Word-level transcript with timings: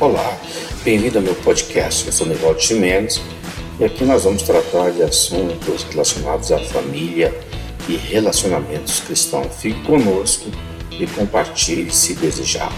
Olá, 0.00 0.40
bem-vindo 0.82 1.18
ao 1.18 1.24
meu 1.24 1.36
podcast. 1.36 2.04
Eu 2.06 2.12
sou 2.12 2.26
Nivaldo 2.26 2.60
Chimenez 2.60 3.20
e 3.78 3.84
aqui 3.84 4.04
nós 4.04 4.24
vamos 4.24 4.42
tratar 4.42 4.90
de 4.90 5.04
assuntos 5.04 5.84
relacionados 5.84 6.50
à 6.50 6.58
família 6.58 7.32
e 7.88 7.96
relacionamentos 7.96 9.00
cristãos. 9.00 9.54
Fique 9.62 9.80
conosco 9.84 10.50
e 10.90 11.06
compartilhe 11.06 11.92
se 11.92 12.16
desejar. 12.16 12.72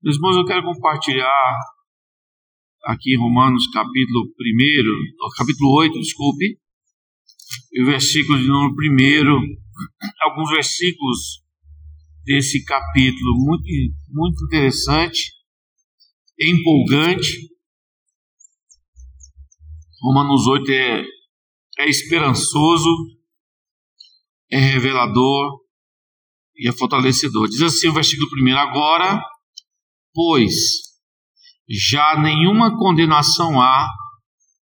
Meus 0.00 0.14
irmãos, 0.16 0.36
eu 0.36 0.44
quero 0.44 0.62
compartilhar 0.62 1.56
aqui 2.84 3.14
em 3.14 3.18
Romanos 3.18 3.66
capítulo 3.72 4.24
1, 4.24 5.36
capítulo 5.36 5.78
8, 5.78 5.98
desculpe, 5.98 6.58
o 7.82 7.86
versículo 7.86 8.38
de 8.38 8.46
número 8.46 9.36
1, 9.36 9.40
alguns 10.22 10.50
versículos 10.50 11.40
desse 12.30 12.62
capítulo 12.64 13.34
muito, 13.38 13.64
muito 14.08 14.44
interessante, 14.44 15.32
empolgante. 16.40 17.50
Romanos 20.00 20.46
8 20.46 20.70
é, 20.70 21.04
é 21.80 21.88
esperançoso, 21.88 22.88
é 24.48 24.58
revelador 24.58 25.58
e 26.54 26.68
é 26.68 26.72
fortalecedor. 26.72 27.48
Diz 27.48 27.62
assim 27.62 27.88
o 27.88 27.92
versículo 27.92 28.28
1: 28.40 28.56
Agora, 28.58 29.20
pois, 30.14 30.54
já 31.68 32.16
nenhuma 32.16 32.78
condenação 32.78 33.60
há 33.60 33.88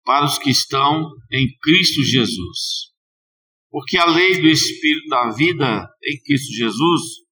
para 0.07 0.24
os 0.24 0.38
que 0.38 0.48
estão 0.48 1.07
em 1.30 1.46
Cristo 1.60 2.02
Jesus. 2.02 2.88
Porque 3.71 3.98
a 3.98 4.07
lei 4.07 4.41
do 4.41 4.48
Espírito 4.48 5.07
da 5.10 5.29
vida 5.32 5.87
em 6.02 6.19
Cristo 6.23 6.51
Jesus 6.55 7.27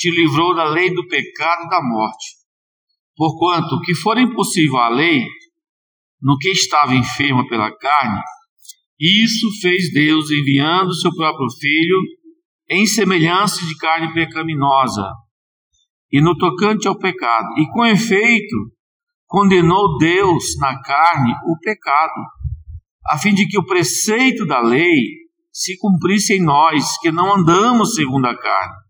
te 0.00 0.10
livrou 0.10 0.54
da 0.54 0.64
lei 0.64 0.94
do 0.94 1.06
pecado 1.06 1.66
e 1.66 1.68
da 1.68 1.82
morte. 1.82 2.28
Porquanto, 3.14 3.74
o 3.74 3.80
que 3.82 3.94
for 3.94 4.16
impossível 4.16 4.78
à 4.78 4.88
lei, 4.88 5.26
no 6.22 6.38
que 6.38 6.48
estava 6.48 6.94
enferma 6.94 7.46
pela 7.46 7.70
carne, 7.76 8.18
isso 8.98 9.46
fez 9.60 9.92
Deus 9.92 10.30
enviando 10.30 10.94
seu 10.94 11.14
próprio 11.14 11.46
Filho 11.60 12.00
em 12.70 12.86
semelhança 12.86 13.66
de 13.66 13.76
carne 13.76 14.14
pecaminosa, 14.14 15.06
e 16.10 16.18
no 16.20 16.34
tocante 16.38 16.88
ao 16.88 16.98
pecado, 16.98 17.48
e 17.58 17.66
com 17.70 17.84
efeito, 17.84 18.56
condenou 19.26 19.98
Deus 19.98 20.56
na 20.58 20.80
carne 20.80 21.34
o 21.46 21.58
pecado, 21.60 22.24
a 23.06 23.18
fim 23.18 23.34
de 23.34 23.46
que 23.46 23.58
o 23.58 23.66
preceito 23.66 24.46
da 24.46 24.60
lei 24.60 24.96
se 25.52 25.76
cumprisse 25.78 26.34
em 26.34 26.42
nós, 26.42 26.96
que 27.00 27.12
não 27.12 27.34
andamos 27.34 27.94
segundo 27.94 28.26
a 28.26 28.36
carne, 28.36 28.89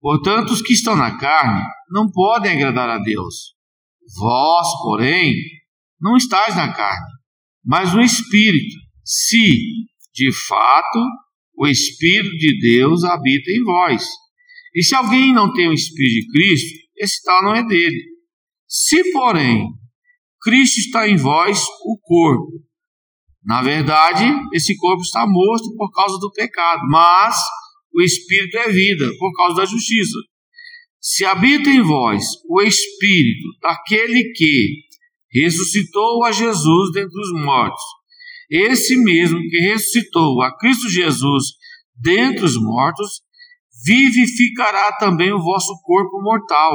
Portanto, 0.00 0.50
os 0.50 0.62
que 0.62 0.72
estão 0.72 0.96
na 0.96 1.18
carne 1.18 1.62
não 1.90 2.10
podem 2.10 2.52
agradar 2.52 2.88
a 2.88 2.98
Deus. 2.98 3.54
Vós, 4.18 4.66
porém, 4.82 5.34
não 6.00 6.16
estáis 6.16 6.56
na 6.56 6.72
carne, 6.72 7.06
mas 7.64 7.92
no 7.92 8.00
Espírito, 8.00 8.74
se, 9.04 9.60
de 10.14 10.32
fato, 10.48 10.98
o 11.56 11.66
Espírito 11.66 12.30
de 12.38 12.58
Deus 12.60 13.04
habita 13.04 13.50
em 13.50 13.62
vós. 13.62 14.04
E 14.74 14.82
se 14.82 14.94
alguém 14.94 15.34
não 15.34 15.52
tem 15.52 15.68
o 15.68 15.72
Espírito 15.72 16.26
de 16.26 16.32
Cristo, 16.32 16.78
esse 16.96 17.22
tal 17.22 17.42
não 17.42 17.54
é 17.54 17.62
dele. 17.62 18.02
Se, 18.66 19.12
porém, 19.12 19.66
Cristo 20.40 20.78
está 20.78 21.06
em 21.08 21.16
vós, 21.16 21.62
o 21.84 21.98
corpo. 22.00 22.64
Na 23.44 23.62
verdade, 23.62 24.24
esse 24.54 24.76
corpo 24.76 25.02
está 25.02 25.26
morto 25.26 25.74
por 25.76 25.90
causa 25.92 26.18
do 26.18 26.32
pecado, 26.32 26.80
mas 26.88 27.36
o 27.94 28.02
Espírito 28.02 28.56
é 28.58 28.68
vida, 28.68 29.10
por 29.18 29.32
causa 29.34 29.56
da 29.56 29.64
justiça. 29.64 30.18
Se 31.00 31.24
habita 31.24 31.70
em 31.70 31.82
vós 31.82 32.24
o 32.48 32.60
Espírito 32.62 33.48
daquele 33.60 34.32
que 34.32 34.84
ressuscitou 35.32 36.24
a 36.24 36.32
Jesus 36.32 36.92
dentre 36.92 37.20
os 37.20 37.42
mortos, 37.44 37.82
esse 38.50 38.96
mesmo 38.96 39.38
que 39.48 39.58
ressuscitou 39.58 40.42
a 40.42 40.56
Cristo 40.58 40.88
Jesus 40.88 41.44
dentre 41.96 42.44
os 42.44 42.56
mortos, 42.60 43.22
vivificará 43.84 44.92
também 44.98 45.32
o 45.32 45.42
vosso 45.42 45.72
corpo 45.82 46.20
mortal, 46.20 46.72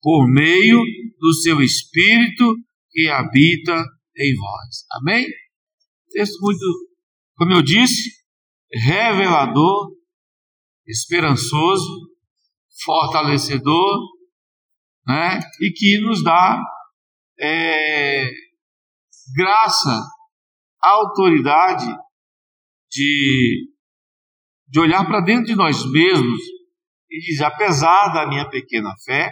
por 0.00 0.28
meio 0.28 0.80
do 1.18 1.32
seu 1.32 1.62
Espírito 1.62 2.54
que 2.90 3.08
habita 3.08 3.84
em 4.18 4.34
vós. 4.36 4.84
Amém? 5.00 5.26
Texto 6.10 6.38
muito, 6.40 6.64
como 7.36 7.52
eu 7.54 7.62
disse, 7.62 8.10
revelador 8.72 9.93
esperançoso, 10.86 12.10
fortalecedor, 12.84 14.00
né? 15.06 15.40
e 15.60 15.70
que 15.70 16.00
nos 16.00 16.22
dá 16.22 16.60
é, 17.38 18.30
graça, 19.36 20.02
autoridade 20.82 21.86
de, 22.90 23.70
de 24.68 24.80
olhar 24.80 25.06
para 25.06 25.20
dentro 25.20 25.46
de 25.46 25.56
nós 25.56 25.84
mesmos 25.90 26.40
e 27.10 27.20
dizer: 27.20 27.44
apesar 27.44 28.12
da 28.12 28.26
minha 28.26 28.48
pequena 28.48 28.92
fé, 29.04 29.30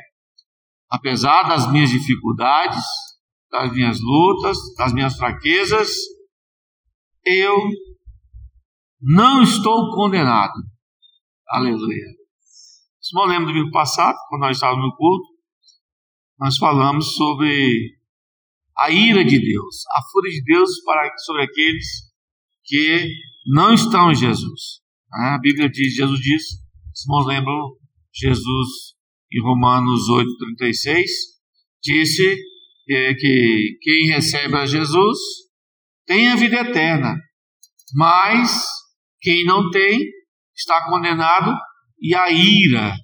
apesar 0.91 1.45
das 1.45 1.71
minhas 1.71 1.91
dificuldades, 1.91 2.85
das 3.51 3.73
minhas 3.73 3.99
lutas, 4.01 4.57
das 4.77 4.93
minhas 4.93 5.17
fraquezas, 5.17 5.91
eu 7.25 7.57
não 9.01 9.43
estou 9.43 9.95
condenado 9.95 10.72
Aleluia. 11.53 12.07
Se 12.99 13.15
não 13.15 13.27
lembro 13.27 13.49
do 13.49 13.53
domingo 13.53 13.71
passado, 13.71 14.17
quando 14.31 14.41
nós 14.41 14.57
estávamos 14.57 14.87
no 14.87 14.97
culto, 14.97 15.29
nós 16.39 16.57
falamos 16.57 17.15
sobre 17.15 17.95
a 18.79 18.91
ira 18.91 19.23
de 19.23 19.39
Deus, 19.39 19.87
a 19.91 20.01
fúria 20.11 20.31
de 20.31 20.43
Deus 20.45 20.83
para, 20.83 21.15
sobre 21.19 21.43
aqueles 21.43 21.87
que 22.65 23.07
não 23.49 23.75
estão 23.75 24.11
em 24.11 24.15
Jesus. 24.15 24.81
A 25.13 25.39
Bíblia 25.43 25.69
diz, 25.69 25.95
Jesus 25.95 26.21
diz, 26.21 26.43
se 26.95 27.07
não 27.07 27.23
lembram, 27.27 27.77
Jesus 28.15 28.95
em 29.31 29.43
Romanos 29.43 30.09
8,36, 30.09 31.05
disse 31.83 32.35
que 32.87 33.79
quem 33.83 34.07
recebe 34.07 34.57
a 34.57 34.65
Jesus 34.65 35.19
tem 36.07 36.29
a 36.29 36.37
vida 36.37 36.63
eterna, 36.63 37.15
mas 37.95 38.65
quem 39.21 39.45
não 39.45 39.71
tem 39.71 40.01
está 40.63 40.85
condenado 40.87 41.53
e 42.01 42.15
a 42.15 42.31
ira, 42.31 42.95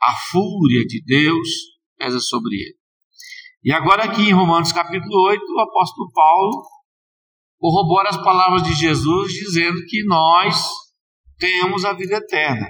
a 0.00 0.12
fúria 0.30 0.84
de 0.86 1.02
Deus 1.04 1.48
pesa 1.96 2.18
sobre 2.18 2.54
ele. 2.56 2.78
E 3.62 3.72
agora, 3.72 4.04
aqui 4.04 4.22
em 4.22 4.32
Romanos 4.32 4.72
capítulo 4.72 5.28
8, 5.28 5.40
o 5.40 5.60
apóstolo 5.60 6.10
Paulo 6.12 6.62
corrobora 7.58 8.08
as 8.08 8.16
palavras 8.16 8.62
de 8.62 8.72
Jesus, 8.74 9.32
dizendo 9.32 9.78
que 9.86 10.04
nós 10.04 10.62
temos 11.38 11.84
a 11.84 11.92
vida 11.92 12.16
eterna. 12.16 12.66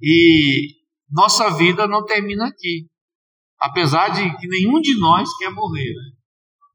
E 0.00 0.76
nossa 1.10 1.50
vida 1.50 1.86
não 1.86 2.04
termina 2.04 2.46
aqui. 2.46 2.86
Apesar 3.58 4.10
de 4.10 4.36
que 4.36 4.46
nenhum 4.46 4.80
de 4.80 4.98
nós 5.00 5.28
quer 5.38 5.50
morrer. 5.50 5.88
Né? 5.88 6.16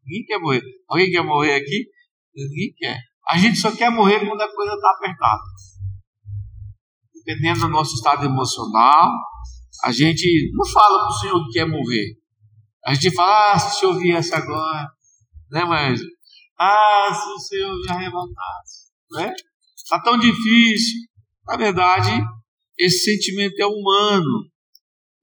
Ninguém 0.06 0.25
quer 0.25 0.39
morrer. 0.39 0.62
Alguém 0.89 1.12
quer 1.12 1.23
morrer 1.23 1.56
aqui? 1.56 1.85
Ninguém 2.35 2.73
quer. 2.75 3.00
A 3.29 3.38
gente 3.38 3.57
só 3.57 3.73
quer 3.73 3.89
morrer 3.91 4.19
quando 4.19 4.41
a 4.41 4.53
coisa 4.53 4.73
está 4.73 4.91
apertada 4.91 5.44
dependendo 7.25 7.61
do 7.61 7.69
nosso 7.69 7.95
estado 7.95 8.25
emocional, 8.25 9.09
a 9.83 9.91
gente 9.91 10.51
não 10.53 10.65
fala 10.71 10.99
para 10.99 11.09
o 11.09 11.19
Senhor 11.19 11.45
que 11.45 11.53
quer 11.53 11.65
morrer. 11.65 12.17
A 12.85 12.93
gente 12.93 13.13
fala, 13.15 13.53
ah, 13.53 13.59
se 13.59 13.85
eu 13.85 13.97
viesse 13.97 14.33
agora, 14.33 14.89
né, 15.49 15.63
mas, 15.65 16.01
ah, 16.59 17.13
se 17.13 17.27
o 17.29 17.39
Senhor 17.39 17.75
me 17.79 17.89
arrebatasse, 17.89 18.91
né? 19.11 19.33
Está 19.75 20.01
tão 20.01 20.17
difícil. 20.17 21.01
Na 21.47 21.57
verdade, 21.57 22.11
esse 22.77 23.11
sentimento 23.11 23.59
é 23.59 23.65
humano, 23.65 24.49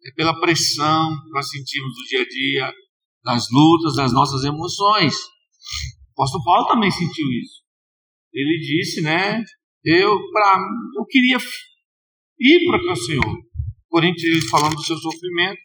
é 0.05 0.11
pela 0.13 0.39
pressão 0.41 1.11
que 1.23 1.31
nós 1.31 1.49
sentimos 1.49 1.91
no 1.97 2.05
dia 2.09 2.23
a 2.23 2.29
dia, 2.29 2.75
das 3.25 3.47
lutas, 3.51 3.97
das 3.97 4.13
nossas 4.13 4.45
emoções. 4.45 5.15
O 5.15 6.13
apóstolo 6.13 6.45
Paulo 6.45 6.67
também 6.69 6.91
sentiu 6.91 7.27
isso. 7.43 7.63
Ele 8.33 8.59
disse, 8.59 9.03
né? 9.03 9.43
Eu, 9.85 10.19
pra, 10.31 10.59
eu 10.97 11.05
queria 11.07 11.39
ir 12.41 12.67
para 12.67 12.93
o 12.93 12.97
Senhor. 12.97 13.39
Coríntios, 13.89 14.25
ele 14.25 14.49
falando 14.49 14.77
do 14.77 14.83
seu 14.83 14.97
sofrimento, 14.97 15.61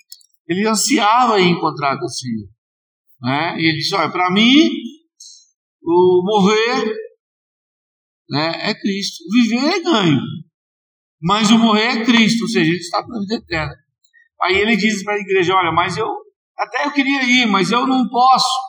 ele 0.47 0.67
ansiava 0.67 1.39
em 1.39 1.51
encontrar 1.51 1.97
com 1.97 2.05
o 2.05 2.09
Senhor. 2.09 2.47
Né? 3.21 3.55
E 3.59 3.65
ele 3.67 3.77
disse: 3.77 3.95
Olha, 3.95 4.11
para 4.11 4.29
mim, 4.31 4.69
o 5.83 6.21
morrer 6.23 6.93
né, 8.29 8.69
é 8.69 8.73
Cristo, 8.73 9.23
o 9.23 9.41
viver 9.41 9.75
é 9.75 9.79
ganho, 9.81 10.19
mas 11.21 11.51
o 11.51 11.57
morrer 11.57 11.99
é 11.99 12.05
Cristo, 12.05 12.43
ou 12.43 12.49
seja, 12.49 12.69
ele 12.69 12.79
está 12.79 13.05
na 13.07 13.19
vida 13.19 13.35
eterna. 13.35 13.75
Aí 14.41 14.57
ele 14.57 14.75
diz 14.75 15.03
para 15.03 15.13
a 15.13 15.19
igreja: 15.19 15.55
Olha, 15.55 15.71
mas 15.71 15.97
eu 15.97 16.07
até 16.57 16.85
eu 16.85 16.91
queria 16.91 17.23
ir, 17.23 17.47
mas 17.47 17.71
eu 17.71 17.85
não 17.85 18.07
posso, 18.09 18.59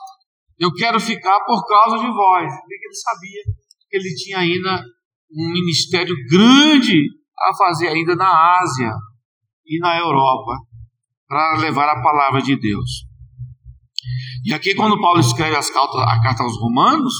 eu 0.59 0.73
quero 0.73 0.99
ficar 0.99 1.39
por 1.45 1.65
causa 1.67 1.97
de 1.97 2.07
vós. 2.07 2.51
Porque 2.51 2.85
ele 2.85 2.95
sabia 2.95 3.41
que 3.89 3.97
ele 3.97 4.15
tinha 4.15 4.39
ainda 4.39 4.83
um 5.31 5.51
ministério 5.51 6.15
grande 6.29 7.05
a 7.39 7.55
fazer 7.55 7.89
ainda 7.89 8.15
na 8.15 8.59
Ásia 8.59 8.91
e 9.65 9.79
na 9.79 9.97
Europa 9.97 10.53
para 11.27 11.57
levar 11.57 11.89
a 11.89 12.01
palavra 12.01 12.41
de 12.41 12.55
Deus. 12.59 13.05
E 14.45 14.53
aqui, 14.53 14.73
quando 14.75 14.99
Paulo 14.99 15.19
escreve 15.19 15.55
as 15.55 15.69
cartas, 15.69 16.01
a 16.01 16.21
carta 16.21 16.43
aos 16.43 16.57
Romanos, 16.59 17.13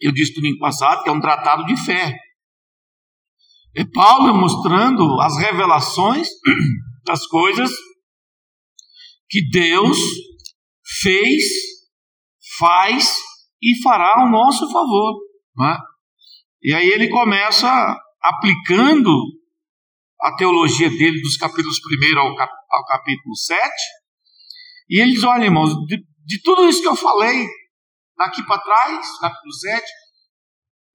eu 0.00 0.12
disse 0.12 0.32
no 0.32 0.42
domingo 0.42 0.58
passado 0.58 1.02
que 1.02 1.08
é 1.08 1.12
um 1.12 1.20
tratado 1.20 1.64
de 1.64 1.76
fé. 1.76 2.16
É 3.74 3.84
Paulo 3.84 4.34
mostrando 4.34 5.20
as 5.20 5.38
revelações 5.38 6.28
das 7.06 7.26
coisas 7.26 7.70
que 9.28 9.48
Deus 9.50 9.98
fez, 11.00 11.44
faz 12.58 13.16
e 13.62 13.80
fará 13.82 14.20
ao 14.20 14.30
nosso 14.30 14.70
favor. 14.70 15.20
É? 15.60 15.91
E 16.62 16.72
aí 16.72 16.88
ele 16.88 17.08
começa 17.08 17.68
aplicando 18.22 19.10
a 20.20 20.36
teologia 20.36 20.88
dele 20.88 21.20
dos 21.20 21.36
capítulos 21.36 21.78
1 21.78 22.18
ao, 22.18 22.36
cap, 22.36 22.52
ao 22.70 22.84
capítulo 22.86 23.36
7. 23.36 23.60
E 24.88 25.00
ele 25.00 25.12
diz: 25.12 25.24
olha, 25.24 25.44
irmãos, 25.44 25.74
de, 25.86 25.96
de 26.24 26.42
tudo 26.42 26.68
isso 26.68 26.80
que 26.80 26.88
eu 26.88 26.94
falei 26.94 27.48
daqui 28.16 28.44
para 28.44 28.60
trás, 28.60 29.18
capítulo 29.18 29.52
7, 29.52 29.84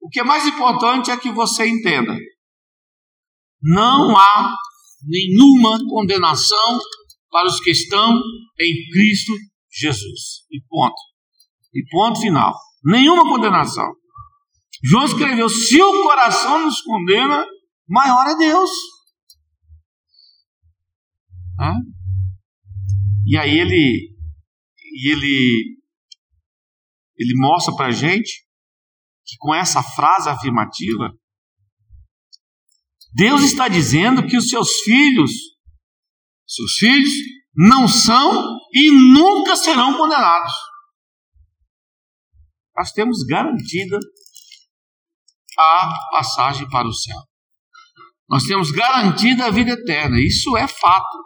o 0.01 0.09
que 0.09 0.21
é 0.21 0.23
mais 0.23 0.45
importante 0.45 1.11
é 1.11 1.17
que 1.17 1.29
você 1.31 1.67
entenda: 1.67 2.17
não 3.61 4.15
há 4.15 4.55
nenhuma 5.03 5.77
condenação 5.89 6.79
para 7.29 7.47
os 7.47 7.59
que 7.59 7.71
estão 7.71 8.17
em 8.59 8.89
Cristo 8.91 9.33
Jesus. 9.69 10.45
E 10.49 10.61
ponto. 10.69 10.95
E 11.73 11.83
ponto 11.89 12.21
final. 12.21 12.55
Nenhuma 12.83 13.23
condenação. 13.23 13.93
João 14.83 15.05
escreveu: 15.05 15.49
se 15.49 15.81
o 15.81 16.03
coração 16.03 16.63
nos 16.63 16.81
condena, 16.81 17.45
maior 17.87 18.27
é 18.27 18.35
Deus. 18.35 18.69
E 23.29 23.37
aí 23.37 23.59
ele, 23.59 24.15
ele, 25.05 25.77
ele 27.17 27.33
mostra 27.35 27.75
para 27.75 27.87
a 27.87 27.91
gente 27.91 28.47
que 29.25 29.35
com 29.37 29.53
essa 29.53 29.83
frase 29.83 30.29
afirmativa, 30.29 31.11
Deus 33.13 33.41
está 33.41 33.67
dizendo 33.67 34.25
que 34.25 34.37
os 34.37 34.47
seus 34.47 34.69
filhos, 34.85 35.31
seus 36.47 36.73
filhos, 36.75 37.11
não 37.53 37.85
são 37.85 38.57
e 38.73 38.91
nunca 38.91 39.57
serão 39.57 39.97
condenados. 39.97 40.53
Nós 42.77 42.91
temos 42.91 43.25
garantida 43.25 43.99
a 45.57 45.93
passagem 46.11 46.69
para 46.69 46.87
o 46.87 46.93
céu. 46.93 47.17
Nós 48.29 48.43
temos 48.43 48.71
garantida 48.71 49.45
a 49.45 49.51
vida 49.51 49.71
eterna. 49.71 50.19
Isso 50.19 50.55
é 50.57 50.67
fato. 50.67 51.17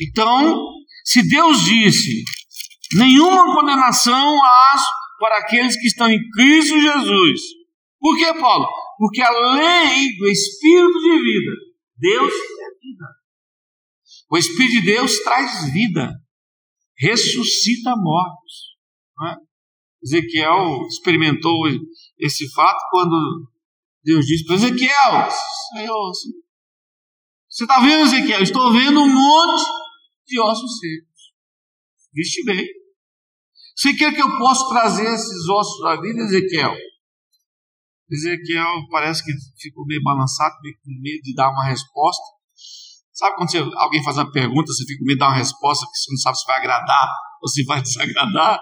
Então, 0.00 0.58
se 1.04 1.26
Deus 1.28 1.64
disse: 1.64 2.22
nenhuma 2.94 3.54
condenação 3.54 4.44
há 4.44 4.76
para 5.20 5.38
aqueles 5.38 5.76
que 5.78 5.86
estão 5.86 6.10
em 6.10 6.18
Cristo 6.30 6.80
Jesus. 6.80 7.40
Por 8.00 8.16
que, 8.16 8.32
Paulo? 8.40 8.66
Porque 8.96 9.20
a 9.20 9.30
lei 9.30 10.16
do 10.16 10.26
Espírito 10.28 11.00
de 11.00 11.22
vida, 11.22 11.52
Deus 11.98 12.32
é 12.32 12.70
vida. 12.80 13.06
O 14.30 14.38
Espírito 14.38 14.72
de 14.72 14.80
Deus 14.82 15.18
traz 15.20 15.70
vida, 15.70 16.14
ressuscita 16.98 17.94
mortos. 17.96 18.70
É? 19.28 19.36
Ezequiel 20.02 20.86
experimentou 20.88 21.68
esse 22.20 22.48
fato 22.52 22.78
quando 22.90 23.50
Deus 24.04 24.24
disse 24.26 24.44
para 24.44 24.56
Ezequiel: 24.56 25.28
Senhor, 25.72 26.12
você 27.48 27.64
está 27.64 27.80
vendo, 27.80 28.06
Ezequiel? 28.06 28.42
Estou 28.42 28.72
vendo 28.72 29.00
um 29.00 29.08
monte 29.08 29.62
de 30.26 30.40
ossos 30.40 30.78
secos. 30.78 31.20
Viste 32.14 32.44
bem. 32.44 32.64
Você 33.76 33.94
quer 33.94 34.14
que 34.14 34.22
eu 34.22 34.38
possa 34.38 34.68
trazer 34.68 35.06
esses 35.12 35.48
ossos 35.48 35.84
à 35.84 36.00
vida, 36.00 36.22
Ezequiel? 36.22 36.74
Ezequiel 38.10 38.86
parece 38.90 39.24
que 39.24 39.32
ficou 39.58 39.84
meio 39.86 40.02
balançado, 40.02 40.54
meio 40.62 40.76
com 40.82 40.90
medo 41.00 41.22
de 41.22 41.34
dar 41.34 41.50
uma 41.50 41.64
resposta. 41.64 42.22
Sabe 43.12 43.36
quando 43.36 43.50
você, 43.50 43.58
alguém 43.58 44.02
faz 44.02 44.16
uma 44.16 44.30
pergunta, 44.30 44.72
você 44.72 44.84
fica 44.84 44.98
com 44.98 45.06
medo 45.06 45.16
de 45.16 45.20
dar 45.20 45.28
uma 45.28 45.38
resposta 45.38 45.86
que 45.86 45.98
você 45.98 46.10
não 46.12 46.18
sabe 46.18 46.38
se 46.38 46.46
vai 46.46 46.56
agradar 46.58 47.08
ou 47.42 47.48
se 47.48 47.64
vai 47.64 47.82
desagradar? 47.82 48.60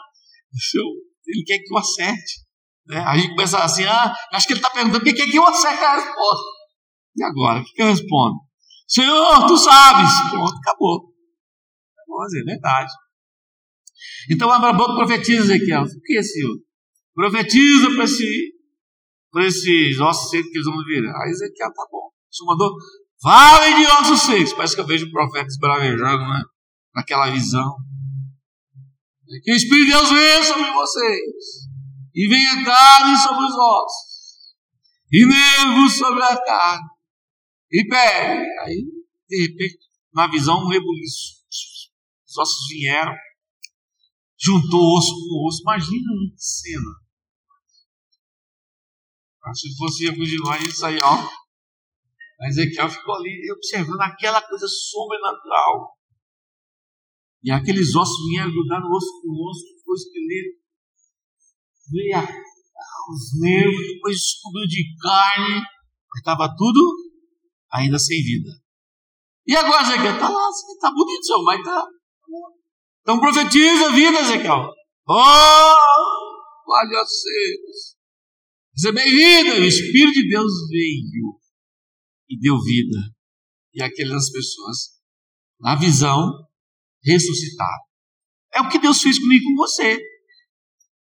Ele 1.27 1.45
quer 1.45 1.59
que 1.59 1.73
eu 1.73 1.79
acerte. 1.79 2.48
Né? 2.89 2.99
A 2.99 3.17
gente 3.17 3.31
começa 3.31 3.59
assim, 3.59 3.85
ah, 3.85 4.15
acho 4.33 4.47
que 4.47 4.55
ele 4.55 4.61
está 4.61 4.71
perguntando 4.71 5.05
porque 5.05 5.15
quer 5.15 5.31
que 5.31 5.37
eu 5.37 5.47
acerte 5.47 5.85
a 5.85 5.97
resposta. 5.97 6.45
E 7.17 7.23
agora, 7.23 7.61
o 7.61 7.65
que, 7.65 7.73
que 7.73 7.83
eu 7.83 7.87
respondo? 7.87 8.37
Senhor, 8.87 9.47
tu 9.47 9.57
sabes. 9.57 10.11
Pronto, 10.31 10.57
acabou. 10.57 11.13
Vamos 12.09 12.27
dizer, 12.29 12.41
é 12.41 12.45
verdade. 12.45 12.91
Então 14.31 14.51
abra 14.51 14.71
a 14.71 14.73
boca 14.73 14.95
profetiza, 14.95 15.55
Ezequiel. 15.55 15.83
O 15.83 16.01
que 16.03 16.17
é, 16.17 16.23
Senhor? 16.23 16.57
Profetiza 17.15 17.91
para 17.95 18.05
esse, 18.05 18.53
esses 19.37 20.01
ossos 20.01 20.31
secos 20.31 20.51
que 20.51 20.57
eles 20.57 20.67
vão 20.67 20.83
vir. 20.85 21.05
Aí 21.05 21.31
Ezequiel, 21.31 21.73
tá 21.75 21.87
bom. 21.91 22.09
O 22.09 22.35
Senhor 22.35 22.51
mandou, 22.51 22.73
vale 23.23 23.77
de 23.77 23.87
ossos 23.87 24.21
secos. 24.23 24.53
Parece 24.55 24.75
que 24.75 24.81
eu 24.81 24.87
vejo 24.87 25.07
o 25.07 25.11
profeta 25.11 25.47
esbravejando, 25.47 26.23
né? 26.23 26.43
Naquela 26.95 27.31
visão. 27.31 27.75
Que 29.45 29.53
o 29.53 29.57
Espírito 29.57 29.85
de 29.85 29.93
Deus 29.93 30.09
venha 30.11 30.43
sobre 30.43 30.71
vocês. 30.71 31.68
E 32.15 32.29
venha 32.29 32.65
carne 32.65 33.17
sobre 33.17 33.45
os 33.45 33.55
ossos. 33.55 34.57
E 35.13 35.25
nervos 35.25 35.97
sobre 35.97 36.23
a 36.23 36.37
carne. 36.43 36.89
E 37.71 37.87
pele. 37.87 38.47
Aí, 38.61 38.85
de 39.29 39.47
repente, 39.47 39.79
na 40.13 40.27
visão, 40.29 40.65
um 40.65 40.69
rebuliço. 40.69 41.45
Os 42.27 42.37
ossos 42.39 42.69
vieram. 42.71 43.15
Juntou 44.41 44.97
osso 44.97 45.13
com 45.13 45.47
osso. 45.47 45.63
Imagina 45.63 46.13
uma 46.13 46.37
cena. 46.37 47.09
Se 49.55 49.77
fosse 49.77 50.07
alguns 50.09 50.29
de 50.29 50.39
nós, 50.39 50.63
isso 50.63 50.85
aí, 50.85 50.99
ó. 51.01 51.17
Mas 52.39 52.57
Ezequiel 52.57 52.89
ficou 52.89 53.15
ali 53.15 53.51
observando 53.51 54.01
aquela 54.01 54.41
coisa 54.43 54.67
sobrenatural. 54.69 55.97
E 57.43 57.51
aqueles 57.51 57.95
ossos 57.95 58.29
vinham 58.29 58.51
grudar 58.51 58.81
no 58.81 58.95
osso 58.95 59.23
com 59.23 59.29
o 59.29 59.51
osso, 59.51 59.65
ficou 59.79 59.95
esqueleto. 59.95 60.68
Veio 61.91 62.17
a, 62.17 62.23
os 62.23 63.41
nervos, 63.41 63.87
depois 63.87 64.17
descobriu 64.17 64.67
de 64.67 64.85
carne, 65.01 65.55
mas 65.55 66.19
estava 66.19 66.55
tudo 66.57 66.81
ainda 67.73 67.99
sem 67.99 68.23
vida. 68.23 68.51
E 69.47 69.57
agora, 69.57 69.83
Ezequiel? 69.83 70.15
Está 70.15 70.29
lá, 70.29 70.49
está 70.49 70.91
bonito, 70.91 71.25
seu 71.25 71.43
mas 71.43 71.59
está. 71.59 71.87
Então 73.01 73.19
profetiza 73.19 73.87
a 73.87 73.93
vida, 73.93 74.21
Ezequiel. 74.21 74.71
Oh, 75.09 75.15
olha 76.71 77.05
vocês. 77.05 77.97
Seja 78.77 78.93
bem-vinda. 78.93 79.61
O 79.61 79.65
Espírito 79.65 80.13
de 80.13 80.29
Deus 80.29 80.53
veio 80.69 81.41
e 82.29 82.39
deu 82.39 82.61
vida. 82.61 82.99
E 83.73 83.83
aquelas 83.83 84.31
pessoas, 84.31 85.01
na 85.59 85.75
visão, 85.77 86.31
ressuscitaram. 87.03 87.85
É 88.53 88.61
o 88.61 88.69
que 88.69 88.79
Deus 88.79 89.01
fez 89.01 89.19
comigo 89.19 89.43
e 89.43 89.47
com 89.47 89.57
você. 89.57 89.99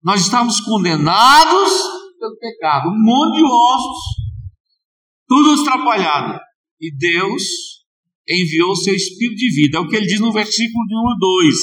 Nós 0.03 0.21
estávamos 0.21 0.59
condenados 0.61 1.71
pelo 2.19 2.37
pecado, 2.37 2.89
um 2.89 3.03
monte 3.03 3.37
de 3.37 3.43
ossos, 3.43 3.97
tudo 5.27 5.61
atrapalhado. 5.61 6.39
E 6.79 6.95
Deus 6.95 7.43
enviou 8.27 8.71
o 8.71 8.75
seu 8.75 8.93
Espírito 8.93 9.35
de 9.35 9.55
vida. 9.55 9.77
É 9.77 9.81
o 9.81 9.87
que 9.87 9.95
ele 9.95 10.07
diz 10.07 10.19
no 10.19 10.31
versículo 10.31 10.85
número 10.89 11.17
2. 11.19 11.55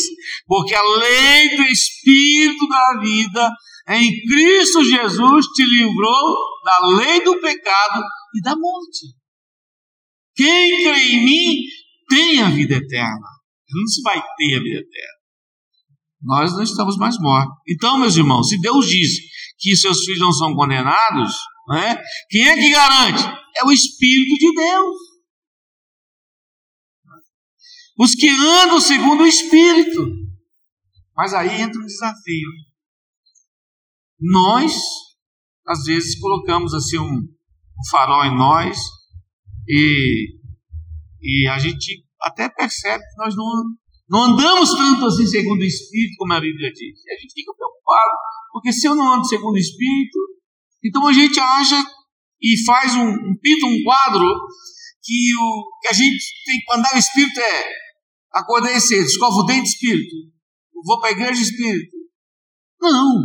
Porque 0.46 0.74
a 0.74 0.82
lei 0.82 1.56
do 1.56 1.62
Espírito 1.62 2.68
da 2.68 3.00
vida 3.00 3.52
em 3.88 4.10
Cristo 4.26 4.84
Jesus 4.84 5.46
te 5.54 5.64
livrou 5.64 6.36
da 6.64 6.86
lei 6.96 7.22
do 7.22 7.40
pecado 7.40 8.02
e 8.34 8.42
da 8.42 8.54
morte. 8.56 9.14
Quem 10.34 10.82
crê 10.82 11.12
em 11.12 11.24
mim 11.24 11.54
tem 12.08 12.42
a 12.42 12.50
vida 12.50 12.74
eterna 12.74 13.36
não 13.74 13.86
se 13.86 14.02
vai 14.02 14.22
ter 14.36 14.56
a 14.56 14.62
vida 14.62 14.78
eterna. 14.78 15.15
Nós 16.26 16.52
não 16.52 16.62
estamos 16.64 16.96
mais 16.96 17.16
mortos. 17.20 17.54
Então, 17.68 17.96
meus 17.98 18.16
irmãos, 18.16 18.48
se 18.48 18.60
Deus 18.60 18.88
diz 18.88 19.10
que 19.58 19.76
seus 19.76 20.04
filhos 20.04 20.20
não 20.20 20.32
são 20.32 20.56
condenados, 20.56 21.32
não 21.68 21.76
é? 21.76 22.02
quem 22.28 22.48
é 22.48 22.56
que 22.56 22.70
garante? 22.70 23.22
É 23.56 23.64
o 23.64 23.70
Espírito 23.70 24.34
de 24.34 24.54
Deus. 24.54 24.96
os 27.98 28.10
que 28.10 28.28
andam 28.28 28.80
segundo 28.80 29.22
o 29.22 29.26
Espírito. 29.26 30.04
Mas 31.16 31.32
aí 31.32 31.62
entra 31.62 31.80
um 31.80 31.86
desafio. 31.86 32.48
Nós, 34.20 34.74
às 35.66 35.84
vezes, 35.84 36.18
colocamos 36.18 36.74
assim 36.74 36.98
um, 36.98 37.18
um 37.18 37.88
farol 37.90 38.24
em 38.24 38.36
nós 38.36 38.76
e, 39.68 40.38
e 41.22 41.48
a 41.48 41.58
gente 41.58 42.04
até 42.20 42.48
percebe 42.48 43.02
que 43.02 43.16
nós 43.16 43.34
não, 43.34 43.46
não 44.08 44.24
andamos 44.24 44.70
tanto 44.70 45.06
assim 45.06 45.26
segundo 45.26 45.60
o 45.60 45.64
Espírito, 45.64 46.16
como 46.18 46.32
a 46.32 46.40
Bíblia 46.40 46.72
diz. 46.72 47.04
E 47.04 47.12
a 47.12 47.18
gente 47.18 47.32
fica 47.32 47.52
preocupado, 47.54 48.12
porque 48.52 48.72
se 48.72 48.86
eu 48.86 48.94
não 48.94 49.14
ando 49.14 49.26
segundo 49.26 49.54
o 49.54 49.58
Espírito, 49.58 50.18
então 50.84 51.06
a 51.06 51.12
gente 51.12 51.38
acha 51.40 51.84
e 52.40 52.64
faz 52.64 52.94
um, 52.94 53.08
um 53.08 53.36
pinta 53.42 53.66
um 53.66 53.82
quadro 53.82 54.26
que 55.02 55.34
o 55.36 55.68
que 55.80 55.88
a 55.88 55.92
gente 55.92 56.24
tem 56.44 56.58
que 56.58 56.74
andar 56.74 56.94
o 56.94 56.98
Espírito 56.98 57.40
é 57.40 57.86
acordei 58.32 58.78
cedo, 58.80 59.06
escovo 59.06 59.40
o 59.40 59.44
dente 59.44 59.68
espírito, 59.68 60.14
vou 60.84 61.00
para 61.00 61.08
a 61.08 61.12
igreja 61.12 61.40
espírito. 61.40 61.96
Não. 62.80 63.24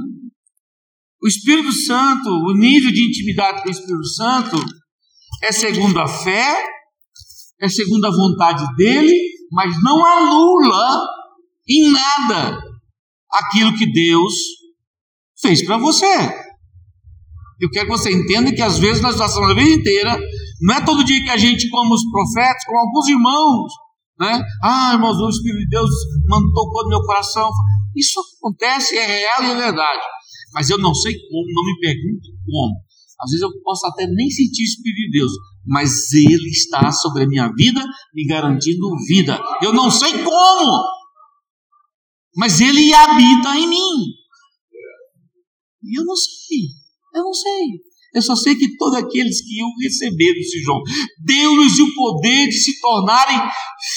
O 1.21 1.27
Espírito 1.27 1.71
Santo, 1.71 2.29
o 2.29 2.53
nível 2.53 2.91
de 2.91 3.07
intimidade 3.07 3.61
com 3.61 3.67
o 3.67 3.71
Espírito 3.71 4.07
Santo 4.07 4.55
é 5.43 5.51
segundo 5.51 5.99
a 5.99 6.07
fé, 6.07 6.65
é 7.61 7.69
segundo 7.69 8.05
a 8.05 8.11
vontade 8.11 8.65
dele, 8.75 9.13
mas 9.51 9.75
não 9.83 10.05
anula 10.05 10.99
em 11.67 11.91
nada 11.91 12.59
aquilo 13.31 13.77
que 13.77 13.91
Deus 13.91 14.33
fez 15.39 15.65
para 15.65 15.77
você. 15.77 16.41
Eu 17.61 17.69
quero 17.69 17.85
que 17.85 17.91
você 17.91 18.11
entenda 18.11 18.51
que 18.51 18.61
às 18.61 18.79
vezes 18.79 19.01
nós 19.01 19.15
passamos 19.15 19.51
a 19.51 19.53
vida 19.53 19.69
inteira, 19.69 20.19
não 20.61 20.75
é 20.75 20.81
todo 20.83 21.03
dia 21.03 21.23
que 21.23 21.29
a 21.29 21.37
gente, 21.37 21.69
como 21.69 21.93
os 21.93 22.03
profetas, 22.09 22.65
como 22.65 22.79
alguns 22.79 23.07
irmãos, 23.07 23.71
né? 24.19 24.43
Ah, 24.63 24.93
irmãos, 24.93 25.17
o 25.17 25.29
Espírito 25.29 25.59
de 25.59 25.69
Deus 25.69 25.89
tocou 26.53 26.83
no 26.83 26.89
meu 26.89 27.01
coração. 27.01 27.51
Isso 27.95 28.19
acontece, 28.37 28.97
é 28.97 29.05
real 29.05 29.43
e 29.43 29.51
é 29.51 29.55
verdade. 29.55 30.01
Mas 30.53 30.69
eu 30.69 30.77
não 30.77 30.93
sei 30.93 31.13
como, 31.13 31.53
não 31.53 31.65
me 31.65 31.79
pergunto 31.79 32.29
como. 32.45 32.75
Às 33.21 33.31
vezes 33.31 33.41
eu 33.41 33.51
posso 33.63 33.85
até 33.87 34.07
nem 34.07 34.29
sentir 34.29 34.63
o 34.63 34.65
Espírito 34.65 35.11
de 35.11 35.19
Deus, 35.19 35.31
mas 35.71 36.11
Ele 36.11 36.49
está 36.49 36.91
sobre 36.91 37.23
a 37.23 37.27
minha 37.27 37.49
vida, 37.55 37.81
me 38.13 38.27
garantindo 38.27 38.93
vida. 39.07 39.41
Eu 39.63 39.71
não 39.71 39.89
sei 39.89 40.21
como, 40.21 40.83
mas 42.35 42.59
Ele 42.59 42.93
habita 42.93 43.57
em 43.57 43.67
mim. 43.69 44.11
E 45.81 45.97
eu 45.97 46.03
não 46.03 46.15
sei, 46.15 46.59
eu 47.15 47.23
não 47.23 47.33
sei. 47.33 47.67
Eu 48.13 48.21
só 48.21 48.35
sei 48.35 48.53
que 48.55 48.75
todos 48.75 48.97
aqueles 48.97 49.41
que 49.41 49.59
iam 49.59 49.69
receber, 49.81 50.33
disse 50.33 50.61
João, 50.61 50.81
deu-lhes 51.23 51.79
o 51.79 51.95
poder 51.95 52.47
de 52.47 52.57
se 52.57 52.77
tornarem 52.81 53.39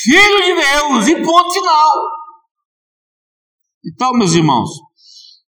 filhos 0.02 0.44
de 0.46 0.54
Deus, 0.54 1.08
e 1.08 1.24
ponto 1.24 1.52
final. 1.52 1.92
Então, 3.84 4.12
meus 4.12 4.34
irmãos, 4.34 4.70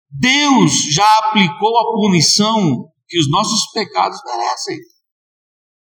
Deus 0.10 0.72
já 0.94 1.18
aplicou 1.18 1.77
a 1.77 1.92
punição 1.98 2.89
que 3.10 3.20
os 3.20 3.30
nossos 3.30 3.70
pecados 3.74 4.18
merecem. 4.25 4.93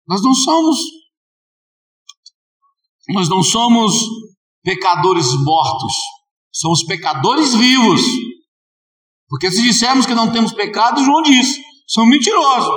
Nós 0.07 0.23
não 0.23 0.35
somos 0.35 0.79
nós 3.11 3.29
não 3.29 3.43
somos 3.43 3.93
pecadores 4.63 5.27
mortos, 5.45 5.93
somos 6.53 6.85
pecadores 6.85 7.55
vivos. 7.55 8.01
Porque 9.29 9.51
se 9.51 9.63
dissermos 9.63 10.07
que 10.07 10.15
não 10.15 10.33
temos 10.33 10.53
pecado, 10.53 11.05
João 11.05 11.23
diz: 11.23 11.57
são 11.87 12.07
mentirosos. 12.07 12.75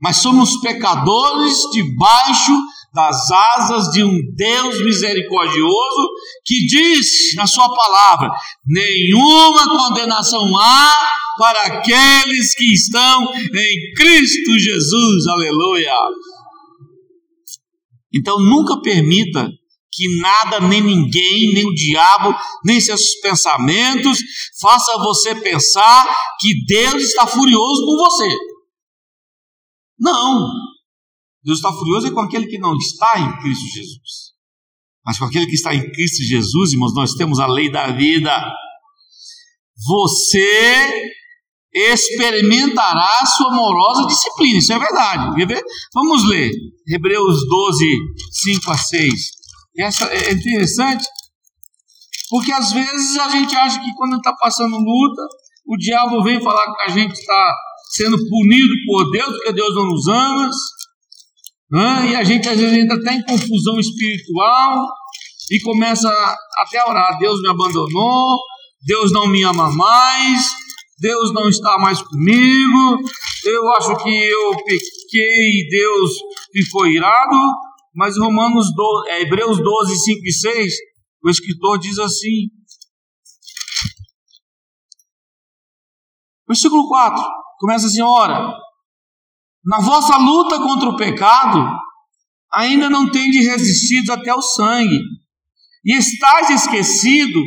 Mas 0.00 0.18
somos 0.18 0.60
pecadores 0.60 1.58
debaixo 1.72 2.52
das 2.96 3.30
asas 3.30 3.90
de 3.92 4.02
um 4.02 4.18
Deus 4.34 4.82
misericordioso 4.82 6.08
que 6.42 6.66
diz 6.66 7.34
na 7.36 7.46
Sua 7.46 7.68
palavra: 7.68 8.30
nenhuma 8.66 9.68
condenação 9.68 10.56
há 10.56 11.10
para 11.38 11.62
aqueles 11.64 12.54
que 12.54 12.72
estão 12.72 13.22
em 13.34 13.92
Cristo 13.94 14.58
Jesus. 14.58 15.26
Aleluia. 15.26 15.92
Então 18.14 18.38
nunca 18.40 18.80
permita 18.80 19.46
que 19.92 20.18
nada, 20.20 20.60
nem 20.60 20.80
ninguém, 20.80 21.52
nem 21.52 21.66
o 21.66 21.74
diabo, 21.74 22.34
nem 22.64 22.80
seus 22.80 23.20
pensamentos 23.20 24.18
faça 24.60 24.96
você 24.98 25.34
pensar 25.34 26.06
que 26.40 26.64
Deus 26.66 27.02
está 27.02 27.26
furioso 27.26 27.84
com 27.84 27.96
você. 27.98 28.36
Não. 29.98 30.48
Deus 31.46 31.58
está 31.58 31.72
furioso 31.72 32.08
é 32.08 32.10
com 32.10 32.20
aquele 32.20 32.48
que 32.48 32.58
não 32.58 32.76
está 32.76 33.20
em 33.20 33.38
Cristo 33.40 33.66
Jesus. 33.72 34.34
Mas 35.04 35.16
com 35.16 35.26
aquele 35.26 35.46
que 35.46 35.54
está 35.54 35.72
em 35.72 35.92
Cristo 35.92 36.24
Jesus, 36.24 36.72
irmãos, 36.72 36.92
nós 36.92 37.12
temos 37.14 37.38
a 37.38 37.46
lei 37.46 37.70
da 37.70 37.86
vida. 37.92 38.32
Você 39.86 41.12
experimentará 41.72 43.24
sua 43.36 43.52
amorosa 43.52 44.08
disciplina. 44.08 44.58
Isso 44.58 44.72
é 44.72 44.78
verdade. 44.78 45.44
Vamos 45.94 46.28
ler. 46.28 46.50
Hebreus 46.88 47.46
12, 47.48 47.96
5 48.42 48.70
a 48.72 48.76
6. 48.76 49.12
Essa 49.78 50.06
é 50.06 50.32
interessante, 50.32 51.06
porque 52.28 52.50
às 52.50 52.72
vezes 52.72 53.16
a 53.18 53.28
gente 53.28 53.54
acha 53.54 53.78
que 53.78 53.94
quando 53.94 54.16
está 54.16 54.34
passando 54.34 54.76
luta, 54.78 55.22
o 55.64 55.76
diabo 55.76 56.24
vem 56.24 56.40
falar 56.40 56.64
que 56.74 56.90
a 56.90 56.94
gente 56.94 57.12
está 57.12 57.54
sendo 57.90 58.16
punido 58.28 58.74
por 58.86 59.10
Deus, 59.12 59.28
porque 59.36 59.52
Deus 59.52 59.74
não 59.76 59.86
nos 59.86 60.08
ama, 60.08 60.50
né? 61.70 62.10
e 62.10 62.16
a 62.16 62.24
gente 62.24 62.48
às 62.48 62.58
vezes 62.58 62.78
entra 62.78 62.96
até 62.96 63.14
em 63.14 63.24
confusão 63.24 63.78
espiritual 63.78 64.86
e 65.50 65.60
começa 65.60 66.08
até 66.58 66.78
a 66.78 66.88
orar: 66.88 67.18
Deus 67.18 67.40
me 67.40 67.48
abandonou, 67.48 68.38
Deus 68.84 69.12
não 69.12 69.26
me 69.26 69.42
ama 69.42 69.70
mais, 69.72 70.44
Deus 70.98 71.32
não 71.32 71.48
está 71.48 71.78
mais 71.78 72.00
comigo, 72.02 72.98
eu 73.44 73.72
acho 73.74 73.96
que 73.96 74.10
eu 74.10 74.56
pequei 74.56 75.60
e 75.60 75.68
Deus 75.70 76.12
ficou 76.52 76.86
irado. 76.86 77.36
Mas 77.94 78.18
Romanos 78.18 78.66
12, 78.74 79.08
é, 79.08 79.22
Hebreus 79.22 79.58
12, 79.58 79.96
5 79.96 80.20
e 80.22 80.32
6, 80.32 80.72
o 81.24 81.30
escritor 81.30 81.78
diz 81.78 81.98
assim. 81.98 82.50
Versículo 86.46 86.86
4, 86.88 87.22
começa 87.58 87.86
assim: 87.86 88.02
Ora, 88.02 88.54
na 89.66 89.80
vossa 89.80 90.16
luta 90.16 90.58
contra 90.60 90.88
o 90.88 90.96
pecado, 90.96 91.68
ainda 92.52 92.88
não 92.88 93.10
tendes 93.10 93.44
resistido 93.44 94.12
até 94.12 94.32
o 94.32 94.40
sangue, 94.40 95.00
e 95.84 95.96
estáis 95.96 96.50
esquecido 96.50 97.42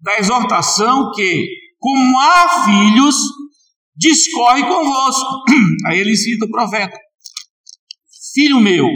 da 0.00 0.18
exortação 0.18 1.10
que, 1.12 1.48
como 1.78 2.18
há 2.18 2.64
filhos, 2.64 3.16
discorre 3.96 4.62
convosco. 4.62 5.44
Aí 5.88 5.98
ele 5.98 6.16
cita 6.16 6.44
o 6.44 6.50
profeta: 6.50 6.96
Filho 8.34 8.60
meu, 8.60 8.86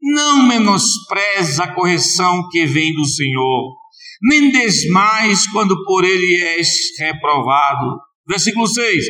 não 0.00 0.46
menosprezes 0.46 1.58
a 1.58 1.74
correção 1.74 2.48
que 2.50 2.66
vem 2.66 2.94
do 2.94 3.04
Senhor, 3.04 3.74
nem 4.22 4.50
desmais 4.52 5.46
quando 5.48 5.84
por 5.84 6.04
ele 6.04 6.40
és 6.40 6.68
reprovado. 6.98 7.98
Versículo 8.26 8.66
6: 8.66 9.04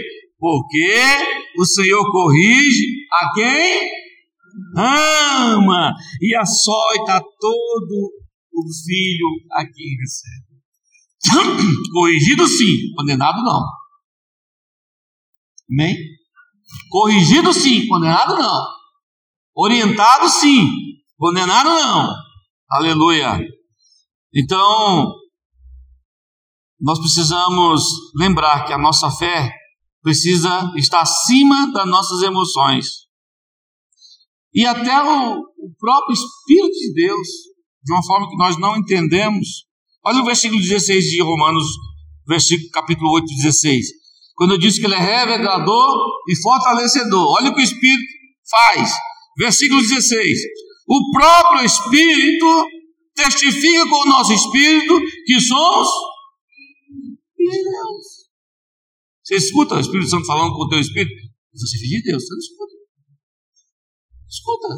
Porque 0.44 0.94
o 1.58 1.64
Senhor 1.64 2.04
corrige 2.12 2.84
a 3.10 3.32
quem 3.32 3.90
ama 4.76 5.94
e 6.20 6.36
açoita 6.36 7.18
todo 7.40 8.12
o 8.52 8.62
filho 8.84 9.26
a 9.52 9.64
quem 9.64 9.96
recebe. 9.98 11.72
Corrigido 11.94 12.46
sim, 12.46 12.92
condenado 12.94 13.42
não. 13.42 13.62
Amém? 15.72 15.96
Corrigido 16.90 17.50
sim, 17.54 17.86
condenado 17.86 18.36
não. 18.36 18.66
Orientado 19.54 20.28
sim, 20.28 20.68
condenado 21.16 21.70
não. 21.70 22.14
Aleluia. 22.70 23.40
Então, 24.34 25.10
nós 26.78 26.98
precisamos 26.98 27.82
lembrar 28.14 28.66
que 28.66 28.74
a 28.74 28.78
nossa 28.78 29.10
fé 29.10 29.63
precisa 30.04 30.70
estar 30.76 31.00
acima 31.00 31.73
das 31.73 31.88
nossas 31.88 32.23
emoções. 32.23 32.87
E 34.54 34.64
até 34.66 35.02
o, 35.02 35.38
o 35.38 35.75
próprio 35.80 36.12
Espírito 36.12 36.78
de 36.78 36.94
Deus, 36.94 37.28
de 37.82 37.92
uma 37.92 38.04
forma 38.04 38.28
que 38.28 38.37
nós 38.37 38.58
não 38.58 38.76
entendemos. 38.76 39.64
Olha 40.04 40.20
o 40.20 40.25
versículo 40.25 40.61
16 40.61 41.04
de 41.04 41.23
Romanos, 41.23 41.64
versículo 42.28 42.70
capítulo 42.70 43.12
8, 43.14 43.25
16. 43.42 43.87
Quando 44.37 44.58
diz 44.58 44.78
que 44.78 44.84
ele 44.84 44.94
é 44.94 44.99
revelador 44.99 46.06
e 46.28 46.37
fortalecedor. 46.42 47.26
Olha 47.38 47.50
o 47.50 47.54
que 47.54 47.61
o 47.61 47.64
Espírito 47.64 48.04
faz. 48.49 48.92
Versículo 49.38 49.80
16: 49.80 50.38
O 50.87 51.11
próprio 51.12 51.64
Espírito 51.64 52.66
testifica 53.14 53.88
com 53.88 53.96
o 53.96 54.11
nosso 54.11 54.32
Espírito 54.34 55.00
que 55.25 55.40
somos 55.40 55.88
filhos. 57.37 58.24
Você 59.25 59.37
escuta 59.37 59.76
o 59.76 59.81
Espírito 59.81 60.11
Santo 60.11 60.26
falando 60.26 60.52
com 60.52 60.64
o 60.64 60.69
teu 60.69 60.78
Espírito? 60.78 61.33
Você 61.54 61.78
filho 61.78 62.02
de 62.02 62.11
Deus, 62.11 62.23
você 62.23 62.35
não 62.35 62.38
escuta. 62.38 62.75
Escuta. 64.28 64.69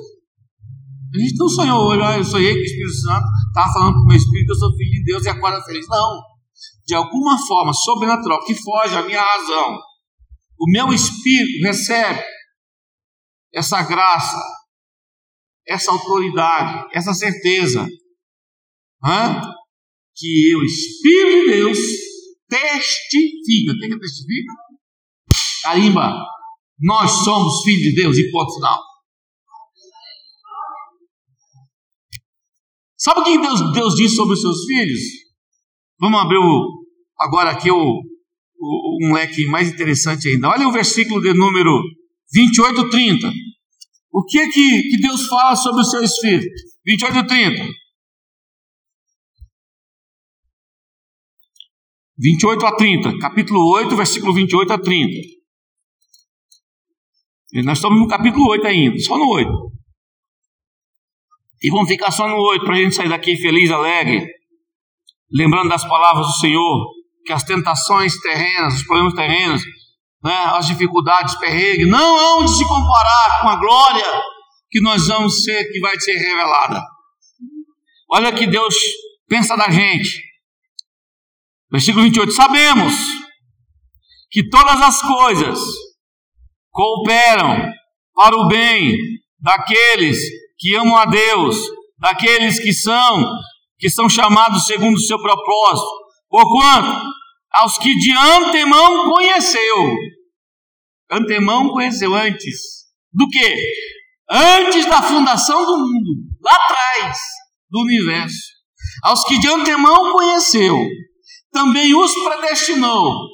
A 1.15 1.19
gente 1.19 1.37
não 1.37 1.49
sonhou 1.49 1.88
hoje, 1.88 2.03
ah, 2.03 2.19
eu 2.19 2.25
sonhei 2.25 2.53
que 2.53 2.61
o 2.61 2.65
Espírito 2.65 2.95
Santo 2.95 3.26
estava 3.49 3.73
falando 3.73 3.95
com 3.95 4.00
o 4.00 4.07
meu 4.07 4.17
espírito, 4.17 4.50
eu 4.50 4.57
sou 4.57 4.76
filho 4.76 4.91
de 4.91 5.05
Deus 5.05 5.25
e 5.25 5.29
acorda 5.29 5.62
feliz. 5.62 5.87
Não. 5.88 6.23
De 6.87 6.95
alguma 6.95 7.38
forma 7.47 7.73
sobrenatural, 7.73 8.45
que 8.45 8.55
foge 8.55 8.95
à 8.95 9.03
minha 9.03 9.23
razão, 9.23 9.79
o 10.59 10.71
meu 10.71 10.93
espírito 10.93 11.67
recebe 11.67 12.23
essa 13.53 13.83
graça, 13.83 14.41
essa 15.67 15.91
autoridade, 15.91 16.88
essa 16.93 17.12
certeza. 17.15 17.88
Hã? 19.03 19.41
Que 20.15 20.50
eu, 20.50 20.62
Espírito 20.62 21.45
de 21.45 21.50
Deus, 21.50 21.79
testifica. 22.49 23.75
Quem 23.81 23.91
que 23.91 23.99
testifica? 23.99 24.53
Carimba. 25.62 26.25
Nós 26.81 27.11
somos 27.25 27.62
filhos 27.62 27.83
de 27.83 27.95
Deus, 27.95 28.19
e 28.19 28.31
ponto 28.31 28.55
final. 28.55 28.79
Sabe 32.99 33.21
o 33.21 33.25
que 33.25 33.38
Deus, 33.38 33.73
Deus 33.73 33.95
diz 33.95 34.15
sobre 34.15 34.35
os 34.35 34.41
seus 34.41 34.65
filhos? 34.65 35.00
Vamos 35.99 36.21
abrir 36.21 36.38
o, 36.38 36.85
agora 37.19 37.50
aqui 37.50 37.71
o, 37.71 38.03
o, 38.59 38.99
um 39.03 39.12
leque 39.12 39.47
mais 39.47 39.71
interessante 39.71 40.29
ainda. 40.29 40.49
Olha 40.49 40.69
o 40.69 40.73
versículo 40.73 41.21
de 41.21 41.33
número 41.33 41.81
28, 42.33 42.91
30. 42.91 43.33
O 44.12 44.25
que 44.25 44.38
é 44.38 44.49
que, 44.49 44.83
que 44.83 45.00
Deus 45.00 45.26
fala 45.26 45.55
sobre 45.57 45.83
os 45.83 45.91
seus 45.91 46.17
filhos? 46.19 46.45
28 46.85 47.19
e 47.19 47.26
30. 47.26 47.69
28 52.18 52.66
a 52.66 52.76
30, 52.76 53.18
capítulo 53.18 53.70
8, 53.75 53.94
versículo 53.94 54.32
28 54.32 54.73
a 54.73 54.78
30. 54.78 55.12
E 57.52 57.62
nós 57.62 57.78
estamos 57.78 57.99
no 57.99 58.08
capítulo 58.08 58.49
8 58.50 58.66
ainda, 58.66 58.99
só 59.00 59.18
no 59.18 59.28
8. 59.28 59.50
E 61.62 61.70
vamos 61.70 61.88
ficar 61.88 62.11
só 62.11 62.26
no 62.26 62.37
8 62.37 62.64
para 62.64 62.75
a 62.75 62.78
gente 62.78 62.94
sair 62.94 63.08
daqui 63.08 63.37
feliz, 63.37 63.70
alegre, 63.70 64.26
lembrando 65.30 65.68
das 65.68 65.87
palavras 65.87 66.26
do 66.26 66.32
Senhor, 66.35 66.87
que 67.25 67.32
as 67.32 67.44
tentações 67.44 68.18
terrenas, 68.20 68.76
os 68.76 68.82
problemas 68.85 69.14
terrenos, 69.14 69.62
né, 70.25 70.37
as 70.54 70.66
dificuldades, 70.66 71.35
perrengues, 71.38 71.88
não 71.88 72.16
hão 72.18 72.44
de 72.44 72.56
se 72.56 72.66
comparar 72.66 73.42
com 73.42 73.49
a 73.49 73.56
glória 73.56 74.23
que 74.70 74.80
nós 74.80 75.06
vamos 75.06 75.44
ser, 75.44 75.64
que 75.70 75.80
vai 75.80 75.99
ser 76.00 76.16
revelada. 76.16 76.82
Olha 78.11 78.32
que 78.32 78.46
Deus 78.46 78.75
pensa 79.28 79.56
da 79.56 79.70
gente. 79.70 80.25
Versículo 81.70 82.04
28. 82.04 82.32
Sabemos 82.32 82.94
que 84.30 84.49
todas 84.49 84.80
as 84.80 85.00
coisas 85.00 85.58
cooperam 86.70 87.70
para 88.14 88.37
o 88.37 88.49
bem 88.49 88.96
daqueles 89.38 90.18
que 90.58 90.75
amam 90.75 90.96
a 90.96 91.04
Deus, 91.06 91.56
daqueles 91.99 92.58
que 92.58 92.73
são 92.73 93.25
que 93.78 93.90
são 93.90 94.08
chamados 94.08 94.64
segundo 94.64 94.96
o 94.96 95.00
seu 95.00 95.20
propósito. 95.20 96.06
Porquanto 96.28 97.06
aos 97.52 97.78
que 97.78 97.94
de 97.94 98.12
antemão 98.12 99.11
conheceu. 99.11 99.94
Antemão 101.11 101.68
conheceu 101.68 102.14
antes. 102.14 102.87
Do 103.12 103.28
que? 103.28 103.56
Antes 104.30 104.87
da 104.87 105.00
fundação 105.02 105.64
do 105.64 105.78
mundo, 105.78 106.11
lá 106.42 106.54
atrás 106.54 107.18
do 107.70 107.80
universo. 107.80 108.56
Aos 109.02 109.25
que 109.25 109.38
de 109.38 109.49
antemão 109.49 110.12
conheceu, 110.12 110.76
também 111.56 111.94
os 111.96 112.12
predestinou. 112.12 113.28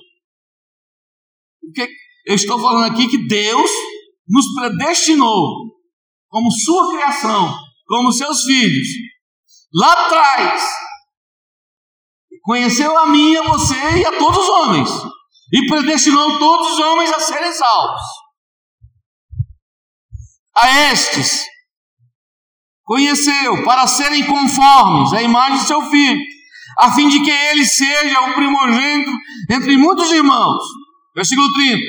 Porque 1.61 1.89
eu 2.25 2.37
estou 2.37 2.57
falando 2.61 2.93
aqui 2.93 3.09
que 3.09 3.27
Deus 3.27 3.71
nos 4.29 4.47
predestinou 4.55 5.73
como 6.29 6.49
sua 6.53 6.93
criação, 6.93 7.53
como 7.85 8.13
seus 8.13 8.43
filhos. 8.43 8.87
Lá 9.75 9.93
atrás, 9.93 10.63
conheceu 12.43 12.97
a 12.97 13.07
mim, 13.07 13.37
a 13.37 13.43
você 13.43 13.99
e 13.99 14.07
a 14.07 14.19
todos 14.19 14.39
os 14.39 14.49
homens, 14.49 14.91
e 15.53 15.67
predestinou 15.67 16.39
todos 16.39 16.75
os 16.75 16.79
homens 16.79 17.13
a 17.13 17.19
serem 17.19 17.53
salvos. 17.53 18.03
A 20.57 20.93
estes, 20.93 21.45
conheceu 22.85 23.65
para 23.65 23.87
serem 23.87 24.25
conformes 24.27 25.13
à 25.13 25.23
imagem 25.23 25.59
de 25.59 25.65
seu 25.65 25.83
filho, 25.91 26.21
a 26.79 26.93
fim 26.93 27.09
de 27.09 27.23
que 27.23 27.31
ele 27.31 27.65
seja 27.65 28.21
o 28.21 28.35
primogênito 28.35 29.11
entre 29.51 29.77
muitos 29.77 30.11
irmãos. 30.11 30.63
Versículo 31.15 31.53
30. 31.53 31.81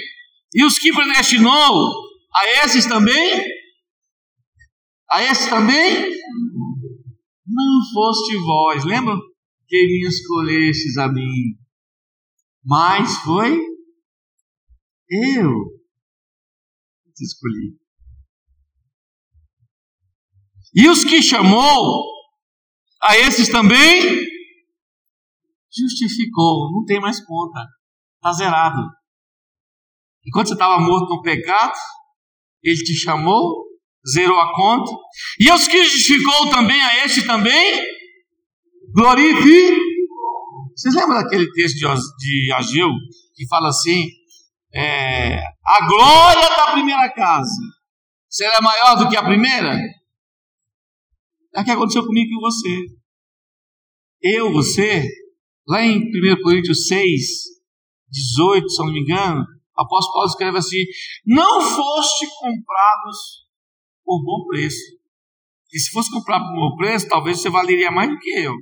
E 0.56 0.64
os 0.64 0.78
que 0.78 0.94
predestinou, 0.94 1.92
a 2.36 2.66
esses 2.66 2.86
também? 2.86 3.44
A 5.12 5.24
esses 5.24 5.48
também? 5.48 6.10
Não 7.46 7.94
foste 7.94 8.38
vós, 8.38 8.84
lembra? 8.86 9.16
que 9.74 9.88
me 9.88 10.08
escolhestes 10.08 10.98
a 10.98 11.12
mim, 11.12 11.58
mas 12.64 13.18
foi 13.24 13.58
eu 15.10 15.52
que 17.04 17.12
te 17.12 17.24
escolhi. 17.24 17.76
E 20.76 20.88
os 20.88 21.04
que 21.04 21.24
chamou, 21.24 22.04
a 23.02 23.18
esses 23.18 23.50
também 23.50 24.28
justificou, 25.82 26.72
não 26.72 26.86
tem 26.86 27.00
mais 27.00 27.24
conta, 27.24 27.66
está 28.16 28.34
zerado. 28.34 28.82
Enquanto 30.26 30.48
você 30.48 30.54
estava 30.54 30.80
morto 30.80 31.16
no 31.16 31.22
pecado, 31.22 31.74
ele 32.64 32.78
te 32.78 32.94
chamou, 32.94 33.66
zerou 34.10 34.40
a 34.40 34.54
conta. 34.54 34.92
E 35.40 35.52
os 35.52 35.68
que 35.68 35.84
justificou 35.84 36.50
também, 36.50 36.82
a 36.82 37.06
este 37.06 37.26
também 37.26 37.84
glorifique. 38.94 39.82
Vocês 40.76 40.96
lembram 40.96 41.22
daquele 41.22 41.52
texto 41.52 41.76
de, 41.76 41.86
de 42.18 42.52
Ageu 42.54 42.90
que 43.36 43.48
fala 43.48 43.70
assim: 43.70 44.08
é, 44.74 45.40
a 45.66 45.88
glória 45.88 46.50
da 46.50 46.72
primeira 46.72 47.12
casa 47.14 47.62
será 48.30 48.62
maior 48.62 48.96
do 48.96 49.10
que 49.10 49.18
a 49.18 49.24
primeira? 49.24 49.78
É 51.56 51.62
o 51.62 51.64
que 51.64 51.72
aconteceu 51.72 52.06
comigo 52.06 52.32
e 52.32 52.34
com 52.34 52.42
você. 52.42 53.04
Eu, 54.22 54.52
você, 54.52 55.06
lá 55.68 55.82
em 55.84 56.00
1 56.00 56.42
Coríntios 56.42 56.88
6, 56.88 57.22
18, 58.10 58.70
se 58.70 58.80
não 58.80 58.94
me 58.94 59.00
engano, 59.00 59.42
o 59.78 59.82
apóstolo 59.82 60.14
Paulo 60.14 60.30
escreve 60.30 60.58
assim: 60.58 60.84
Não 61.26 61.62
foste 61.62 62.28
comprados 62.40 63.48
por 64.04 64.24
bom 64.24 64.48
preço. 64.48 65.04
E 65.72 65.80
se 65.80 65.90
fosse 65.90 66.12
comprado 66.12 66.44
por 66.46 66.56
bom 66.56 66.76
preço, 66.78 67.08
talvez 67.08 67.42
você 67.42 67.50
valeria 67.50 67.90
mais 67.90 68.10
do 68.10 68.20
que 68.20 68.30
eu. 68.38 68.54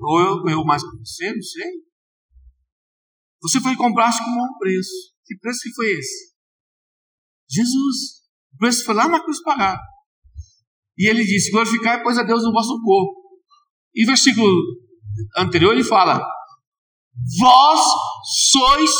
Ou 0.00 0.20
eu, 0.20 0.48
eu 0.48 0.64
mais 0.64 0.82
que 0.82 0.96
você, 0.98 1.32
não 1.32 1.42
sei. 1.42 1.70
Você 3.42 3.60
foi 3.60 3.76
comprar 3.76 4.10
com 4.10 4.34
bom 4.34 4.58
preço. 4.58 5.14
Que 5.24 5.36
preço 5.38 5.60
que 5.62 5.74
foi 5.74 5.92
esse? 5.92 6.34
Jesus. 7.48 8.22
O 8.54 8.58
preço 8.58 8.84
foi 8.84 8.94
lá 8.94 9.08
na 9.08 9.22
cruz 9.22 9.40
pagar. 9.42 9.78
E 10.98 11.08
ele 11.08 11.24
disse: 11.24 11.52
glorificar 11.52 12.02
pois 12.02 12.18
a 12.18 12.24
Deus 12.24 12.42
no 12.42 12.52
vosso 12.52 12.80
corpo. 12.82 13.40
E 13.94 14.04
versículo 14.04 14.50
anterior 15.36 15.72
ele 15.72 15.84
fala: 15.84 16.20
Vós 17.40 17.80
sois 18.50 18.90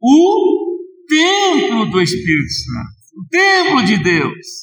o 0.00 0.72
templo 1.08 1.90
do 1.90 2.00
Espírito 2.00 2.52
Santo, 2.52 3.20
o 3.20 3.28
templo 3.28 3.84
de 3.84 4.02
Deus. 4.02 4.62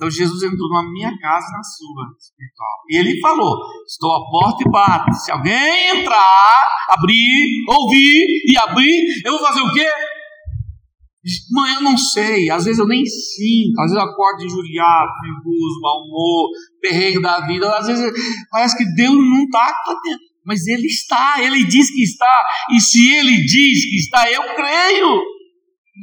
Então 0.00 0.10
Jesus 0.10 0.42
entrou 0.42 0.70
na 0.70 0.90
minha 0.90 1.10
casa 1.18 1.46
na 1.52 1.62
sua 1.62 2.06
espiritual. 2.18 2.76
E 2.88 2.96
ele 2.96 3.20
falou: 3.20 3.54
Estou 3.86 4.10
à 4.16 4.30
porta 4.30 4.64
e 4.66 4.70
bato. 4.70 5.12
Se 5.12 5.30
alguém 5.30 6.00
entrar, 6.00 6.66
abrir, 6.88 7.64
ouvir 7.68 8.26
e 8.46 8.56
abrir, 8.56 9.22
eu 9.26 9.32
vou 9.32 9.46
fazer 9.46 9.60
o 9.60 9.72
quê? 9.74 9.86
Mãe, 11.50 11.74
eu 11.74 11.82
não 11.82 11.98
sei, 11.98 12.48
às 12.48 12.64
vezes 12.64 12.78
eu 12.78 12.86
nem 12.86 13.04
sinto, 13.04 13.78
às 13.78 13.90
vezes 13.90 13.96
eu 13.96 14.10
acordo 14.10 14.42
injuriado, 14.42 15.10
nervoso, 15.22 15.80
mau 15.82 15.98
humor, 16.00 16.50
perrengue 16.80 17.20
da 17.20 17.46
vida, 17.46 17.70
às 17.76 17.86
vezes 17.86 18.10
parece 18.50 18.76
que 18.78 18.94
Deus 18.94 19.14
não 19.14 19.44
está 19.44 19.74
mas 20.46 20.66
Ele 20.66 20.86
está, 20.86 21.36
Ele 21.38 21.64
diz 21.64 21.90
que 21.90 22.02
está, 22.02 22.42
e 22.72 22.80
se 22.80 23.12
Ele 23.14 23.44
diz 23.44 23.90
que 23.90 23.96
está, 23.96 24.30
eu 24.30 24.42
creio. 24.54 25.20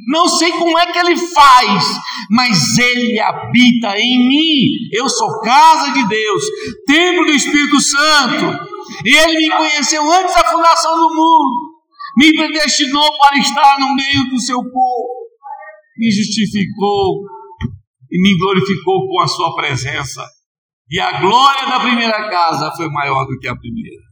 Não 0.06 0.28
sei 0.28 0.52
como 0.52 0.78
é 0.78 0.92
que 0.92 0.98
ele 0.98 1.16
faz, 1.16 1.82
mas 2.30 2.78
ele 2.78 3.18
habita 3.18 3.98
em 3.98 4.28
mim. 4.28 4.88
Eu 4.92 5.08
sou 5.08 5.40
casa 5.40 5.90
de 5.92 6.06
Deus, 6.06 6.42
templo 6.86 7.24
do 7.24 7.32
Espírito 7.32 7.80
Santo. 7.80 8.68
E 9.04 9.16
ele 9.16 9.38
me 9.38 9.50
conheceu 9.50 10.02
antes 10.12 10.34
da 10.34 10.44
fundação 10.44 10.94
do 10.94 11.14
mundo. 11.14 11.67
Me 12.18 12.32
predestinou 12.32 13.16
para 13.16 13.38
estar 13.38 13.78
no 13.78 13.94
meio 13.94 14.28
do 14.28 14.40
seu 14.40 14.58
povo. 14.58 15.28
Me 15.96 16.10
justificou 16.10 17.22
e 18.10 18.20
me 18.20 18.36
glorificou 18.36 19.06
com 19.06 19.20
a 19.20 19.28
sua 19.28 19.54
presença. 19.54 20.26
E 20.90 20.98
a 20.98 21.20
glória 21.20 21.66
da 21.66 21.78
primeira 21.78 22.28
casa 22.28 22.74
foi 22.76 22.88
maior 22.88 23.24
do 23.24 23.38
que 23.38 23.46
a 23.46 23.56
primeira. 23.56 24.02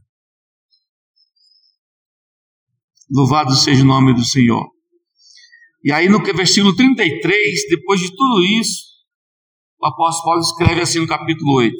Louvado 3.13 3.53
seja 3.53 3.83
o 3.83 3.87
nome 3.87 4.13
do 4.13 4.23
Senhor. 4.23 4.65
E 5.83 5.91
aí 5.91 6.07
no 6.07 6.23
versículo 6.23 6.73
33, 6.77 7.41
depois 7.69 7.99
de 7.99 8.15
tudo 8.15 8.41
isso, 8.61 8.83
o 9.81 9.85
apóstolo 9.85 10.23
Paulo 10.23 10.41
escreve 10.41 10.79
assim 10.79 10.99
no 10.99 11.07
capítulo 11.07 11.55
8. 11.55 11.75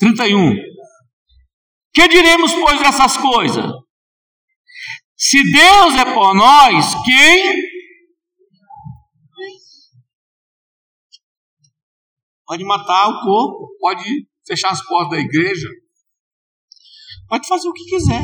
31. 0.00 0.56
Que 1.94 2.08
diremos, 2.08 2.52
pois, 2.54 2.80
dessas 2.80 3.16
coisas? 3.16 3.85
Se 5.16 5.42
Deus 5.50 5.94
é 5.94 6.04
por 6.12 6.34
nós, 6.34 6.94
quem? 7.04 7.56
Pode 12.46 12.62
matar 12.64 13.08
o 13.08 13.20
corpo, 13.22 13.68
pode 13.80 14.04
fechar 14.46 14.70
as 14.70 14.86
portas 14.86 15.18
da 15.18 15.18
igreja, 15.18 15.68
pode 17.28 17.48
fazer 17.48 17.66
o 17.66 17.72
que 17.72 17.84
quiser. 17.84 18.22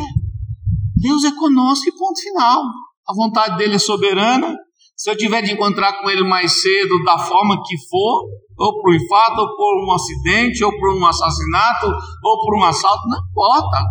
Deus 0.94 1.24
é 1.24 1.33
conosco 1.35 1.88
e 1.88 1.98
ponto 1.98 2.20
final. 2.20 2.62
A 3.09 3.14
vontade 3.14 3.57
dele 3.57 3.74
é 3.74 3.78
soberana. 3.78 4.55
Se 4.94 5.11
eu 5.11 5.16
tiver 5.16 5.42
de 5.42 5.52
encontrar 5.52 6.00
com 6.00 6.09
ele 6.09 6.22
mais 6.22 6.61
cedo, 6.61 7.02
da 7.05 7.18
forma 7.18 7.61
que 7.66 7.76
for, 7.88 8.22
ou 8.57 8.81
por 8.81 8.92
um 8.92 8.94
infarto, 8.94 9.40
ou 9.40 9.57
por 9.57 9.85
um 9.85 9.92
acidente, 9.92 10.62
ou 10.62 10.70
por 10.78 10.94
um 10.94 11.05
assassinato, 11.05 11.87
ou 12.22 12.44
por 12.44 12.59
um 12.59 12.64
assalto, 12.64 13.09
não 13.09 13.18
importa. 13.18 13.83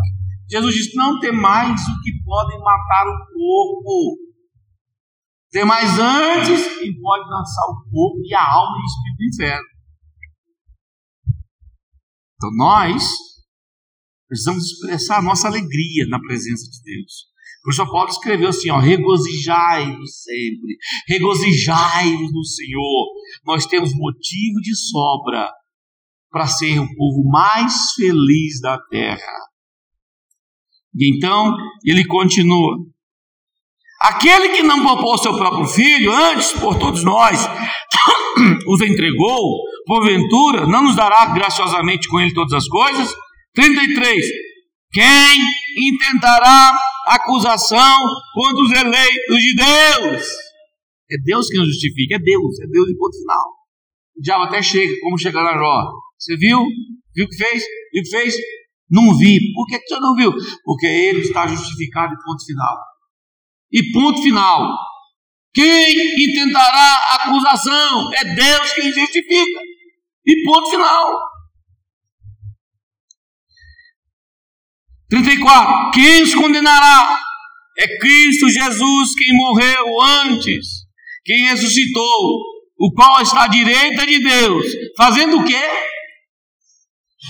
Jesus 0.49 0.75
disse: 0.75 0.95
não 0.95 1.19
tem 1.19 1.33
mais 1.33 1.81
o 1.81 2.01
que 2.01 2.20
podem 2.31 2.57
matar 2.59 3.05
o 3.07 3.17
corpo. 3.33 4.17
Tem 5.51 5.65
mais 5.65 5.99
antes 5.99 6.79
quem 6.79 6.97
pode 7.01 7.29
lançar 7.29 7.65
o 7.65 7.83
corpo 7.91 8.21
e 8.23 8.33
a 8.33 8.41
alma 8.41 8.77
e 8.77 8.81
o 8.81 8.85
espírito 8.85 9.17
do 9.17 9.25
inferno. 9.25 9.67
Então 12.35 12.51
nós 12.55 13.03
precisamos 14.29 14.63
expressar 14.63 15.17
a 15.17 15.21
nossa 15.21 15.49
alegria 15.49 16.07
na 16.07 16.21
presença 16.21 16.63
de 16.71 16.81
Deus. 16.83 17.29
Por 17.63 17.71
isso 17.73 17.91
Paulo 17.91 18.09
escreveu 18.09 18.47
assim, 18.47 18.69
ó, 18.71 18.79
regozijai-vos 18.79 20.23
sempre, 20.23 20.77
regozijai-vos 21.09 22.31
no 22.31 22.45
Senhor. 22.45 23.07
Nós 23.45 23.65
temos 23.65 23.93
motivo 23.93 24.61
de 24.61 24.73
sobra 24.73 25.51
para 26.31 26.47
ser 26.47 26.79
o 26.79 26.95
povo 26.95 27.29
mais 27.29 27.73
feliz 27.97 28.61
da 28.61 28.79
terra. 28.89 29.50
E 30.95 31.15
então 31.15 31.55
ele 31.85 32.05
continua. 32.05 32.77
Aquele 34.01 34.49
que 34.49 34.63
não 34.63 34.83
poupou 34.83 35.17
seu 35.17 35.37
próprio 35.37 35.67
filho, 35.67 36.11
antes 36.11 36.51
por 36.53 36.77
todos 36.79 37.03
nós, 37.03 37.39
os 38.67 38.81
entregou, 38.81 39.59
porventura, 39.85 40.65
não 40.65 40.83
nos 40.83 40.95
dará 40.95 41.27
graciosamente 41.27 42.07
com 42.07 42.19
ele 42.19 42.33
todas 42.33 42.53
as 42.53 42.67
coisas? 42.67 43.13
33. 43.53 44.25
Quem 44.91 45.37
intentará 45.77 46.77
acusação 47.07 47.99
contra 48.33 48.63
os 48.63 48.71
eleitos 48.71 49.37
de 49.37 49.55
Deus? 49.55 50.23
É 51.11 51.17
Deus 51.23 51.47
que 51.47 51.57
nos 51.57 51.67
justifica, 51.67 52.15
é 52.15 52.19
Deus, 52.19 52.59
é 52.61 52.67
Deus 52.67 52.89
em 52.89 52.97
ponto 52.97 53.17
final. 53.17 53.45
O 54.17 54.21
diabo 54.21 54.43
até 54.45 54.61
chega, 54.61 54.93
como 55.01 55.17
chegar 55.17 55.43
na 55.43 55.57
Jó. 55.57 55.91
Você 56.17 56.35
viu? 56.37 56.59
Viu 57.13 57.25
o 57.25 57.29
que 57.29 57.37
fez? 57.37 57.63
Viu 57.93 58.01
o 58.01 58.03
que 58.03 58.09
fez? 58.09 58.35
Não 58.91 59.17
vi. 59.17 59.39
Por 59.53 59.65
que 59.67 59.79
você 59.79 59.99
não 59.99 60.13
viu? 60.15 60.33
Porque 60.65 60.85
ele 60.85 61.21
está 61.21 61.47
justificado 61.47 62.13
em 62.13 62.17
ponto 62.17 62.45
final. 62.45 62.77
E 63.71 63.91
ponto 63.93 64.21
final. 64.21 64.77
Quem 65.53 66.23
intentará 66.23 66.97
acusação? 67.13 68.13
É 68.13 68.25
Deus 68.35 68.73
quem 68.73 68.91
justifica. 68.91 69.61
E 70.25 70.43
ponto 70.43 70.69
final. 70.69 71.31
34. 75.09 75.91
Quem 75.91 76.23
os 76.23 76.35
condenará? 76.35 77.19
É 77.77 77.97
Cristo 77.99 78.49
Jesus 78.49 79.15
quem 79.15 79.35
morreu 79.37 80.01
antes, 80.01 80.85
quem 81.23 81.47
ressuscitou, 81.47 82.41
o 82.77 82.93
qual 82.93 83.21
está 83.21 83.43
à 83.43 83.47
direita 83.47 84.05
de 84.05 84.19
Deus, 84.19 84.65
fazendo 84.97 85.39
o 85.39 85.45
quê? 85.45 85.61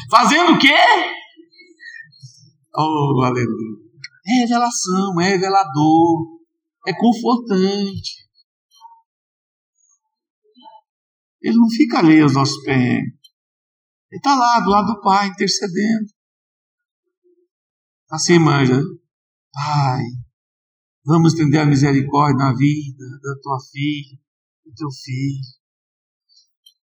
Fazendo 0.10 0.54
o 0.54 0.60
quê? 0.60 0.76
Oh, 2.74 3.22
aleluia. 3.24 3.92
É 4.26 4.42
revelação, 4.42 5.20
é 5.20 5.30
revelador, 5.30 6.40
é 6.88 6.94
confortante. 6.94 8.22
Ele 11.42 11.58
não 11.58 11.70
fica 11.70 12.00
ali 12.00 12.22
aos 12.22 12.34
nossos 12.34 12.64
pés. 12.64 13.04
Ele 14.12 14.18
está 14.18 14.36
lá 14.36 14.60
do 14.60 14.70
lado 14.70 14.94
do 14.94 15.02
Pai, 15.02 15.28
intercedendo. 15.28 16.08
Assim, 18.10 18.38
manja, 18.38 18.80
Pai, 19.54 20.04
vamos 21.04 21.34
estender 21.34 21.62
a 21.62 21.66
misericórdia 21.66 22.38
na 22.38 22.54
vida 22.54 23.06
da 23.24 23.36
tua 23.42 23.58
filha, 23.72 24.20
do 24.66 24.74
teu 24.76 24.90
filho. 24.92 25.42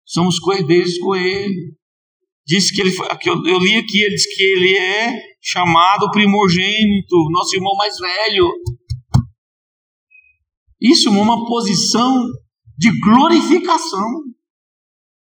Somos 0.04 0.40
coerdeiros 0.40 0.98
com 0.98 1.14
ele. 1.14 1.78
Diz 2.50 2.72
que 2.72 2.80
ele 2.80 2.90
eu, 3.26 3.46
eu 3.46 3.58
li 3.60 3.76
aqui, 3.76 4.02
ele 4.02 4.16
diz 4.16 4.26
que 4.34 4.42
ele 4.42 4.76
é 4.76 5.22
chamado 5.40 6.10
primogênito, 6.10 7.30
nosso 7.30 7.54
irmão 7.54 7.76
mais 7.76 7.96
velho. 7.96 8.50
Isso 10.80 11.10
é 11.10 11.12
uma 11.12 11.46
posição 11.46 12.26
de 12.76 12.90
glorificação. 13.04 14.04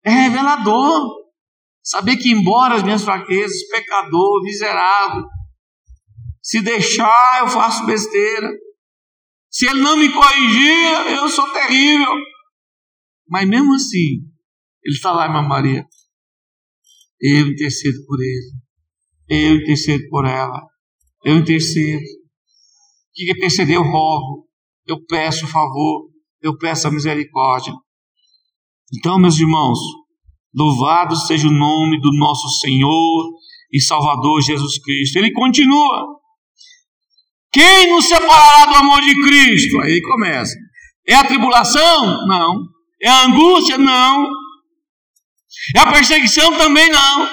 É 0.03 0.11
revelador. 0.11 1.22
Saber 1.83 2.16
que, 2.16 2.33
embora 2.33 2.77
as 2.77 2.83
minhas 2.83 3.05
fraquezas, 3.05 3.68
pecador, 3.68 4.42
miserável, 4.42 5.27
se 6.40 6.62
deixar, 6.62 7.40
eu 7.40 7.48
faço 7.48 7.85
besteira. 7.85 8.48
Se 9.51 9.66
ele 9.66 9.83
não 9.83 9.98
me 9.98 10.11
corrigir, 10.11 11.12
eu 11.14 11.29
sou 11.29 11.46
terrível. 11.53 12.14
Mas 13.29 13.46
mesmo 13.46 13.75
assim, 13.75 14.25
ele 14.83 14.94
está 14.94 15.12
lá, 15.12 15.27
irmã 15.27 15.42
Maria. 15.42 15.87
Eu 17.22 17.46
intercedo 17.46 18.04
por 18.04 18.20
ele. 18.20 18.50
Eu 19.28 19.54
intercedo 19.54 20.02
por 20.11 20.24
ela. 20.24 20.61
Eu 21.24 21.37
intercedo. 21.37 22.02
O 22.02 23.14
que 23.14 23.30
interceder? 23.30 23.76
Eu 23.76 23.85
rogo. 23.85 24.48
Eu 24.87 25.04
peço 25.06 25.46
favor. 25.46 26.08
Eu 26.42 26.58
peço 26.58 26.88
a 26.88 26.90
misericórdia. 26.90 27.72
Então, 28.92 29.20
meus 29.20 29.38
irmãos, 29.38 29.78
louvado 30.52 31.14
seja 31.14 31.46
o 31.46 31.52
nome 31.52 32.00
do 32.00 32.12
nosso 32.18 32.48
Senhor 32.58 33.30
e 33.72 33.80
Salvador 33.80 34.42
Jesus 34.42 34.82
Cristo. 34.82 35.16
Ele 35.16 35.30
continua. 35.32 36.20
Quem 37.52 37.92
nos 37.92 38.08
separará 38.08 38.72
do 38.72 38.78
amor 38.78 39.00
de 39.00 39.14
Cristo? 39.22 39.78
Aí 39.80 40.02
começa. 40.02 40.54
É 41.06 41.14
a 41.14 41.24
tribulação? 41.24 42.26
Não. 42.26 42.64
É 43.00 43.08
a 43.08 43.26
angústia? 43.26 43.78
Não. 43.78 44.41
É 45.76 45.80
a 45.80 45.92
perseguição? 45.92 46.56
Também 46.56 46.88
não. 46.90 47.28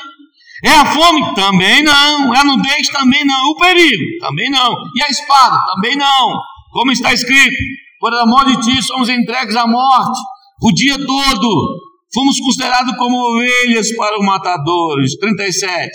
É 0.64 0.72
a 0.72 0.86
fome? 0.86 1.36
Também 1.36 1.84
não. 1.84 2.34
É 2.34 2.40
a 2.40 2.44
nudez? 2.44 2.88
Também 2.90 3.26
não. 3.26 3.52
O 3.52 3.56
perigo? 3.56 4.04
Também 4.20 4.50
não. 4.50 4.74
E 4.96 5.04
a 5.04 5.10
espada? 5.10 5.58
Também 5.74 5.96
não. 5.96 6.40
Como 6.72 6.92
está 6.92 7.14
escrito: 7.14 7.56
Por 8.00 8.14
amor 8.14 8.46
de 8.46 8.62
ti 8.62 8.82
somos 8.82 9.10
entregues 9.10 9.56
à 9.56 9.66
morte 9.66 10.20
o 10.62 10.74
dia 10.74 10.98
todo. 10.98 11.90
Fomos 12.14 12.40
considerados 12.40 12.96
como 12.98 13.36
ovelhas 13.36 13.96
para 13.96 14.20
os 14.20 14.26
matadores. 14.26 15.18
37. 15.20 15.90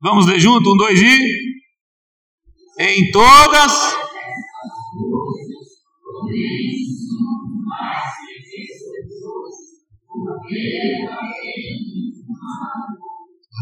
Vamos 0.00 0.26
ler 0.26 0.38
junto? 0.38 0.72
Um, 0.72 0.76
dois 0.76 1.00
e 1.00 1.56
em 2.78 3.10
todas. 3.10 3.96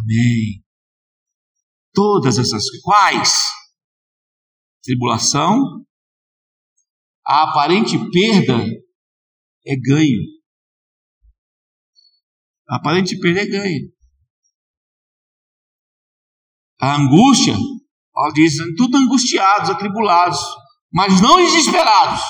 Amém. 0.03 0.65
Todas 1.93 2.39
essas 2.39 2.65
quais? 2.83 3.45
Tribulação, 4.83 5.85
a 7.27 7.45
aparente 7.45 7.97
perda 8.11 8.65
é 9.67 9.77
ganho. 9.77 10.21
A 12.69 12.77
aparente 12.77 13.19
perda 13.19 13.41
é 13.41 13.47
ganho. 13.47 13.93
A 16.81 16.97
angústia 16.97 17.55
Paulo 18.15 18.33
diz: 18.33 18.55
tudo 18.77 18.97
angustiados, 18.97 19.69
atribulados, 19.69 20.39
mas 20.93 21.21
não 21.21 21.37
desesperados. 21.37 22.23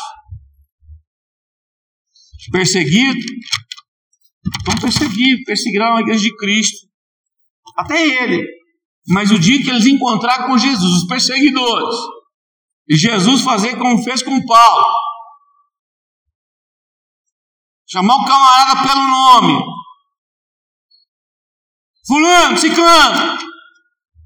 Perseguidos, 2.50 3.24
vão 4.64 4.76
perseguir, 4.80 5.44
perseguirão 5.44 5.96
a 5.96 6.00
igreja 6.00 6.22
de 6.22 6.36
Cristo, 6.36 6.86
até 7.76 8.24
ele. 8.24 8.46
Mas 9.08 9.30
o 9.30 9.38
dia 9.38 9.62
que 9.62 9.68
eles 9.68 9.86
encontrar 9.86 10.46
com 10.46 10.56
Jesus, 10.56 11.02
os 11.02 11.06
perseguidores, 11.06 11.96
e 12.88 12.96
Jesus 12.96 13.42
fazer 13.42 13.78
como 13.78 14.02
fez 14.02 14.22
com 14.22 14.44
Paulo, 14.44 14.84
chamar 17.86 18.16
o 18.16 18.24
camarada 18.24 18.88
pelo 18.88 19.06
nome, 19.06 19.64
Fulano, 22.06 22.58
Ciclano, 22.58 23.38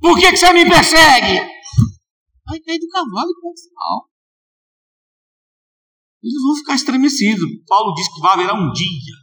por 0.00 0.18
que, 0.18 0.31
que 0.31 0.37
você 0.37 0.52
me 0.52 0.68
persegue? 0.68 1.38
Vai 2.44 2.59
cair 2.61 2.78
do 2.78 2.88
cavalo 2.88 3.31
e 3.31 3.40
ponto 3.40 3.61
final. 3.61 4.09
Eles 6.22 6.42
vão 6.42 6.57
ficar 6.57 6.74
estremecidos. 6.74 7.48
Paulo 7.68 7.94
diz 7.94 8.12
que 8.12 8.20
vai 8.20 8.33
haver 8.33 8.52
um 8.52 8.72
dia 8.72 9.14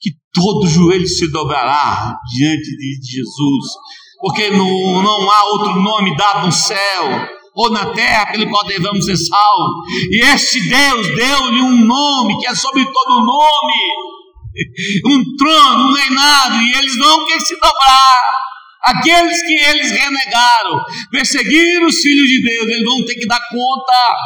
que 0.00 0.10
todo 0.32 0.68
joelho 0.68 1.06
se 1.06 1.30
dobrará 1.30 2.16
diante 2.36 2.76
de 2.76 2.98
Jesus, 3.02 3.66
porque 4.20 4.50
não, 4.50 5.02
não 5.02 5.30
há 5.30 5.44
outro 5.46 5.80
nome 5.80 6.16
dado 6.16 6.46
no 6.46 6.52
céu 6.52 7.28
ou 7.54 7.70
na 7.70 7.86
terra 7.92 8.26
pelo 8.26 8.48
qual 8.48 8.64
devemos 8.64 9.04
ser 9.04 9.16
salvos. 9.16 9.72
E 10.10 10.22
este 10.24 10.68
Deus 10.68 11.06
deu-lhe 11.16 11.60
um 11.60 11.86
nome 11.86 12.38
que 12.38 12.46
é 12.46 12.54
sobre 12.54 12.84
todo 12.84 13.24
nome, 13.24 13.74
um 15.06 15.36
trono, 15.36 15.88
um 15.88 15.92
reinado, 15.92 16.62
e 16.62 16.72
eles 16.78 16.96
não 16.96 17.26
querem 17.26 17.40
se 17.40 17.54
dobrar. 17.54 18.40
Aqueles 18.82 19.42
que 19.42 19.54
eles 19.54 19.90
renegaram, 19.90 20.82
perseguiram 21.10 21.86
os 21.86 21.96
filhos 21.96 22.26
de 22.26 22.42
Deus, 22.42 22.68
eles 22.68 22.84
vão 22.84 23.04
ter 23.04 23.14
que 23.14 23.26
dar 23.26 23.40
conta. 23.48 24.16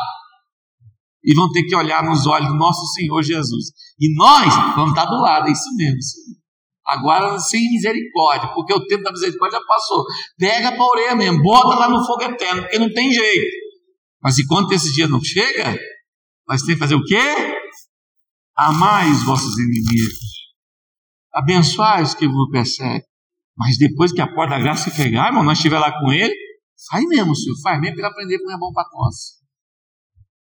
E 1.24 1.34
vão 1.34 1.50
ter 1.50 1.62
que 1.64 1.74
olhar 1.74 2.04
nos 2.04 2.26
olhos 2.26 2.48
do 2.48 2.56
nosso 2.56 2.84
Senhor 2.92 3.22
Jesus. 3.22 3.66
E 3.98 4.14
nós 4.14 4.54
vamos 4.74 4.90
estar 4.90 5.06
do 5.06 5.20
lado, 5.20 5.48
é 5.48 5.52
isso 5.52 5.74
mesmo. 5.76 6.02
Senhor. 6.02 6.44
Agora 6.86 7.38
sem 7.38 7.62
misericórdia, 7.70 8.52
porque 8.54 8.74
o 8.74 8.84
tempo 8.86 9.02
da 9.02 9.12
misericórdia 9.12 9.58
já 9.58 9.64
passou. 9.66 10.04
Pega 10.38 10.72
para 10.72 10.82
a 10.82 10.86
orelha 10.86 11.16
mesmo, 11.16 11.42
bota 11.42 11.76
lá 11.76 11.88
no 11.88 12.04
fogo 12.04 12.22
eterno, 12.24 12.62
porque 12.62 12.78
não 12.78 12.92
tem 12.92 13.10
jeito. 13.10 13.56
Mas 14.22 14.38
enquanto 14.38 14.72
esse 14.72 14.92
dia 14.92 15.08
não 15.08 15.22
chega, 15.22 15.78
nós 16.46 16.60
temos 16.60 16.74
que 16.74 16.78
fazer 16.78 16.94
o 16.94 17.04
quê? 17.04 17.20
Amar 18.56 19.10
os 19.10 19.24
vossos 19.24 19.58
inimigos. 19.58 20.18
Abençoar 21.32 22.02
os 22.02 22.14
que 22.14 22.28
vos 22.28 22.50
perseguem. 22.50 23.02
Mas 23.56 23.78
depois 23.78 24.12
que 24.12 24.20
a 24.20 24.26
porta 24.26 24.56
da 24.56 24.60
graça 24.60 24.90
se 24.90 24.96
pegar, 24.96 25.28
irmão, 25.28 25.44
nós 25.44 25.58
estiver 25.58 25.78
lá 25.78 25.90
com 26.00 26.12
ele, 26.12 26.34
faz 26.90 27.04
mesmo, 27.06 27.34
senhor, 27.34 27.56
faz 27.62 27.80
mesmo 27.80 27.96
para 27.96 28.08
aprender 28.08 28.38
como 28.38 28.52
é 28.52 28.58
bom 28.58 28.72
para 28.72 28.88
nós. 28.92 29.43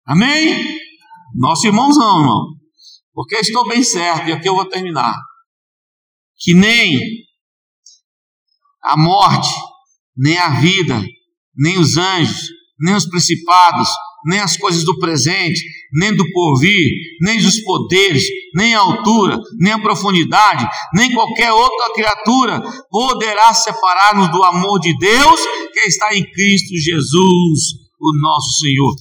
Amém? 0.05 0.77
Nosso 1.35 1.65
irmãozão, 1.65 2.19
irmão. 2.19 2.45
Porque 3.13 3.35
estou 3.35 3.67
bem 3.67 3.83
certo, 3.83 4.29
e 4.29 4.33
aqui 4.33 4.47
eu 4.47 4.55
vou 4.55 4.65
terminar. 4.65 5.15
Que 6.37 6.53
nem 6.53 6.99
a 8.83 8.95
morte, 8.95 9.49
nem 10.15 10.37
a 10.37 10.49
vida, 10.59 11.03
nem 11.55 11.79
os 11.79 11.97
anjos, 11.97 12.49
nem 12.79 12.93
os 12.93 13.09
principados, 13.09 13.89
nem 14.25 14.39
as 14.39 14.57
coisas 14.57 14.83
do 14.83 14.99
presente, 14.99 15.61
nem 15.93 16.15
do 16.15 16.29
porvir, 16.31 16.91
nem 17.21 17.39
dos 17.39 17.61
poderes, 17.61 18.23
nem 18.53 18.75
a 18.75 18.79
altura, 18.79 19.39
nem 19.57 19.73
a 19.73 19.79
profundidade, 19.79 20.67
nem 20.93 21.11
qualquer 21.13 21.51
outra 21.51 21.93
criatura 21.93 22.61
poderá 22.89 23.53
separar-nos 23.53 24.31
do 24.31 24.43
amor 24.43 24.79
de 24.79 24.95
Deus 24.97 25.39
que 25.73 25.79
está 25.81 26.15
em 26.15 26.23
Cristo 26.31 26.75
Jesus, 26.75 27.84
o 27.99 28.19
nosso 28.19 28.59
Senhor. 28.59 28.93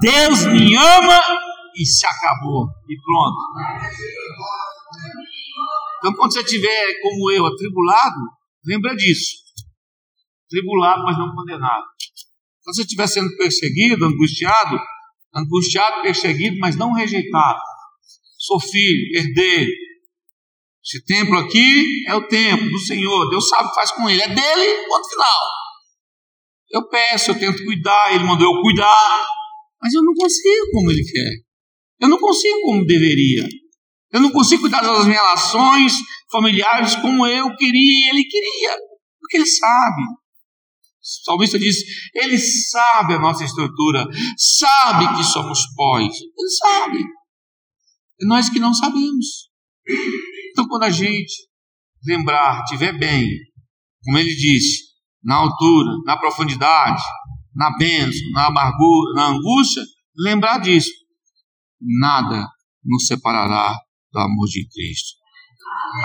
Deus 0.00 0.46
me 0.46 0.74
ama 0.76 1.20
e 1.76 1.84
se 1.84 2.06
acabou. 2.06 2.66
E 2.88 2.96
pronto. 3.00 3.36
Então, 5.98 6.14
quando 6.14 6.32
você 6.32 6.40
estiver 6.40 7.00
como 7.02 7.30
eu, 7.30 7.46
atribulado, 7.46 8.20
lembra 8.64 8.94
disso. 8.94 9.36
Tribulado, 10.48 11.02
mas 11.04 11.18
não 11.18 11.34
condenado. 11.34 11.84
Quando 12.62 12.76
você 12.76 12.82
estiver 12.82 13.06
sendo 13.06 13.36
perseguido, 13.36 14.04
angustiado, 14.04 14.78
angustiado, 15.34 16.02
perseguido, 16.02 16.58
mas 16.58 16.76
não 16.76 16.92
rejeitado. 16.92 17.58
Sou 18.38 18.60
filho, 18.60 19.18
herdeiro. 19.18 19.70
Esse 20.84 21.04
templo 21.04 21.36
aqui 21.38 22.04
é 22.08 22.14
o 22.14 22.26
templo 22.28 22.70
do 22.70 22.78
Senhor. 22.78 23.28
Deus 23.28 23.48
sabe 23.48 23.64
o 23.64 23.68
que 23.68 23.74
faz 23.74 23.90
com 23.92 24.08
ele. 24.08 24.22
É 24.22 24.28
dele, 24.28 24.86
ponto 24.88 25.08
final. 25.08 25.67
Eu 26.70 26.88
peço, 26.88 27.30
eu 27.30 27.38
tento 27.38 27.64
cuidar, 27.64 28.14
ele 28.14 28.24
mandou 28.24 28.54
eu 28.54 28.62
cuidar, 28.62 29.26
mas 29.80 29.94
eu 29.94 30.02
não 30.02 30.14
consigo 30.14 30.70
como 30.72 30.90
ele 30.90 31.02
quer. 31.04 31.30
Eu 32.00 32.08
não 32.08 32.18
consigo 32.18 32.60
como 32.62 32.86
deveria. 32.86 33.48
Eu 34.12 34.20
não 34.20 34.30
consigo 34.30 34.62
cuidar 34.62 34.80
das 34.80 35.06
relações 35.06 35.92
familiares 36.30 36.94
como 36.96 37.26
eu 37.26 37.54
queria 37.56 38.06
e 38.06 38.10
ele 38.10 38.24
queria, 38.24 38.76
porque 39.20 39.36
ele 39.38 39.46
sabe. 39.46 40.02
O 41.00 41.24
salmista 41.24 41.58
diz: 41.58 41.76
Ele 42.14 42.38
sabe 42.38 43.14
a 43.14 43.18
nossa 43.18 43.44
estrutura, 43.44 44.06
sabe 44.36 45.16
que 45.16 45.24
somos 45.24 45.60
pós, 45.74 46.14
Ele 46.14 46.50
sabe. 46.50 46.98
É 48.20 48.26
nós 48.26 48.50
que 48.50 48.58
não 48.58 48.74
sabemos. 48.74 49.48
Então, 50.50 50.66
quando 50.68 50.82
a 50.82 50.90
gente 50.90 51.48
lembrar, 52.04 52.64
tiver 52.64 52.98
bem, 52.98 53.26
como 54.04 54.18
ele 54.18 54.34
disse, 54.34 54.87
na 55.22 55.36
altura, 55.36 55.90
na 56.04 56.16
profundidade, 56.16 57.02
na 57.54 57.76
bênção, 57.76 58.30
na 58.32 58.46
amargura, 58.46 59.14
na 59.14 59.26
angústia, 59.28 59.82
lembrar 60.16 60.58
disso. 60.58 60.90
Nada 61.80 62.46
nos 62.84 63.06
separará 63.06 63.76
do 64.12 64.18
amor 64.20 64.46
de 64.46 64.66
Cristo. 64.68 65.16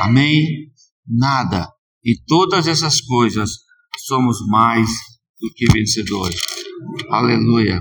Amém? 0.02 0.72
Nada. 1.08 1.70
E 2.04 2.16
todas 2.28 2.68
essas 2.68 3.02
coisas 3.02 3.50
somos 4.06 4.38
mais 4.48 4.88
do 5.40 5.50
que 5.56 5.66
vencedores. 5.72 6.40
Aleluia. 7.10 7.80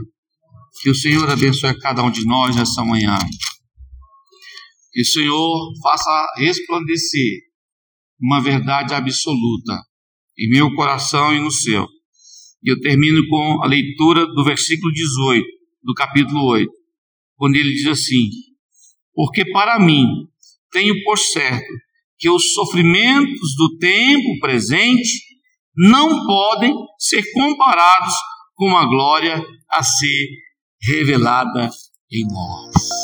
Que 0.83 0.91
o 0.91 0.95
Senhor 0.95 1.29
abençoe 1.29 1.79
cada 1.79 2.03
um 2.03 2.11
de 2.11 2.25
nós 2.25 2.55
nessa 2.57 2.85
manhã. 2.85 3.19
Que 4.93 5.03
o 5.03 5.07
Senhor 5.07 5.73
faça 5.83 6.27
resplandecer 6.37 7.41
uma 8.21 8.41
verdade 8.41 8.95
absoluta 8.95 9.81
em 10.39 10.49
meu 10.51 10.73
coração 10.75 11.35
e 11.35 11.41
no 11.41 11.51
seu. 11.51 11.87
E 12.63 12.71
eu 12.71 12.81
termino 12.81 13.21
com 13.29 13.63
a 13.63 13.67
leitura 13.67 14.27
do 14.27 14.45
versículo 14.45 14.93
18 14.93 15.45
do 15.83 15.95
capítulo 15.95 16.45
8, 16.47 16.71
quando 17.37 17.57
ele 17.57 17.75
diz 17.75 17.87
assim: 17.87 18.29
Porque 19.15 19.45
para 19.51 19.79
mim 19.79 20.05
tenho 20.71 20.95
por 21.05 21.19
certo 21.19 21.67
que 22.19 22.31
os 22.31 22.53
sofrimentos 22.53 23.57
do 23.57 23.79
tempo 23.79 24.39
presente 24.41 25.33
não 25.77 26.25
podem 26.25 26.73
ser 26.99 27.23
comparados 27.33 28.15
com 28.55 28.77
a 28.77 28.87
glória 28.87 29.45
a 29.71 29.83
ser 29.83 30.29
revelada 30.87 31.69
em 32.13 32.27
nós. 32.29 33.02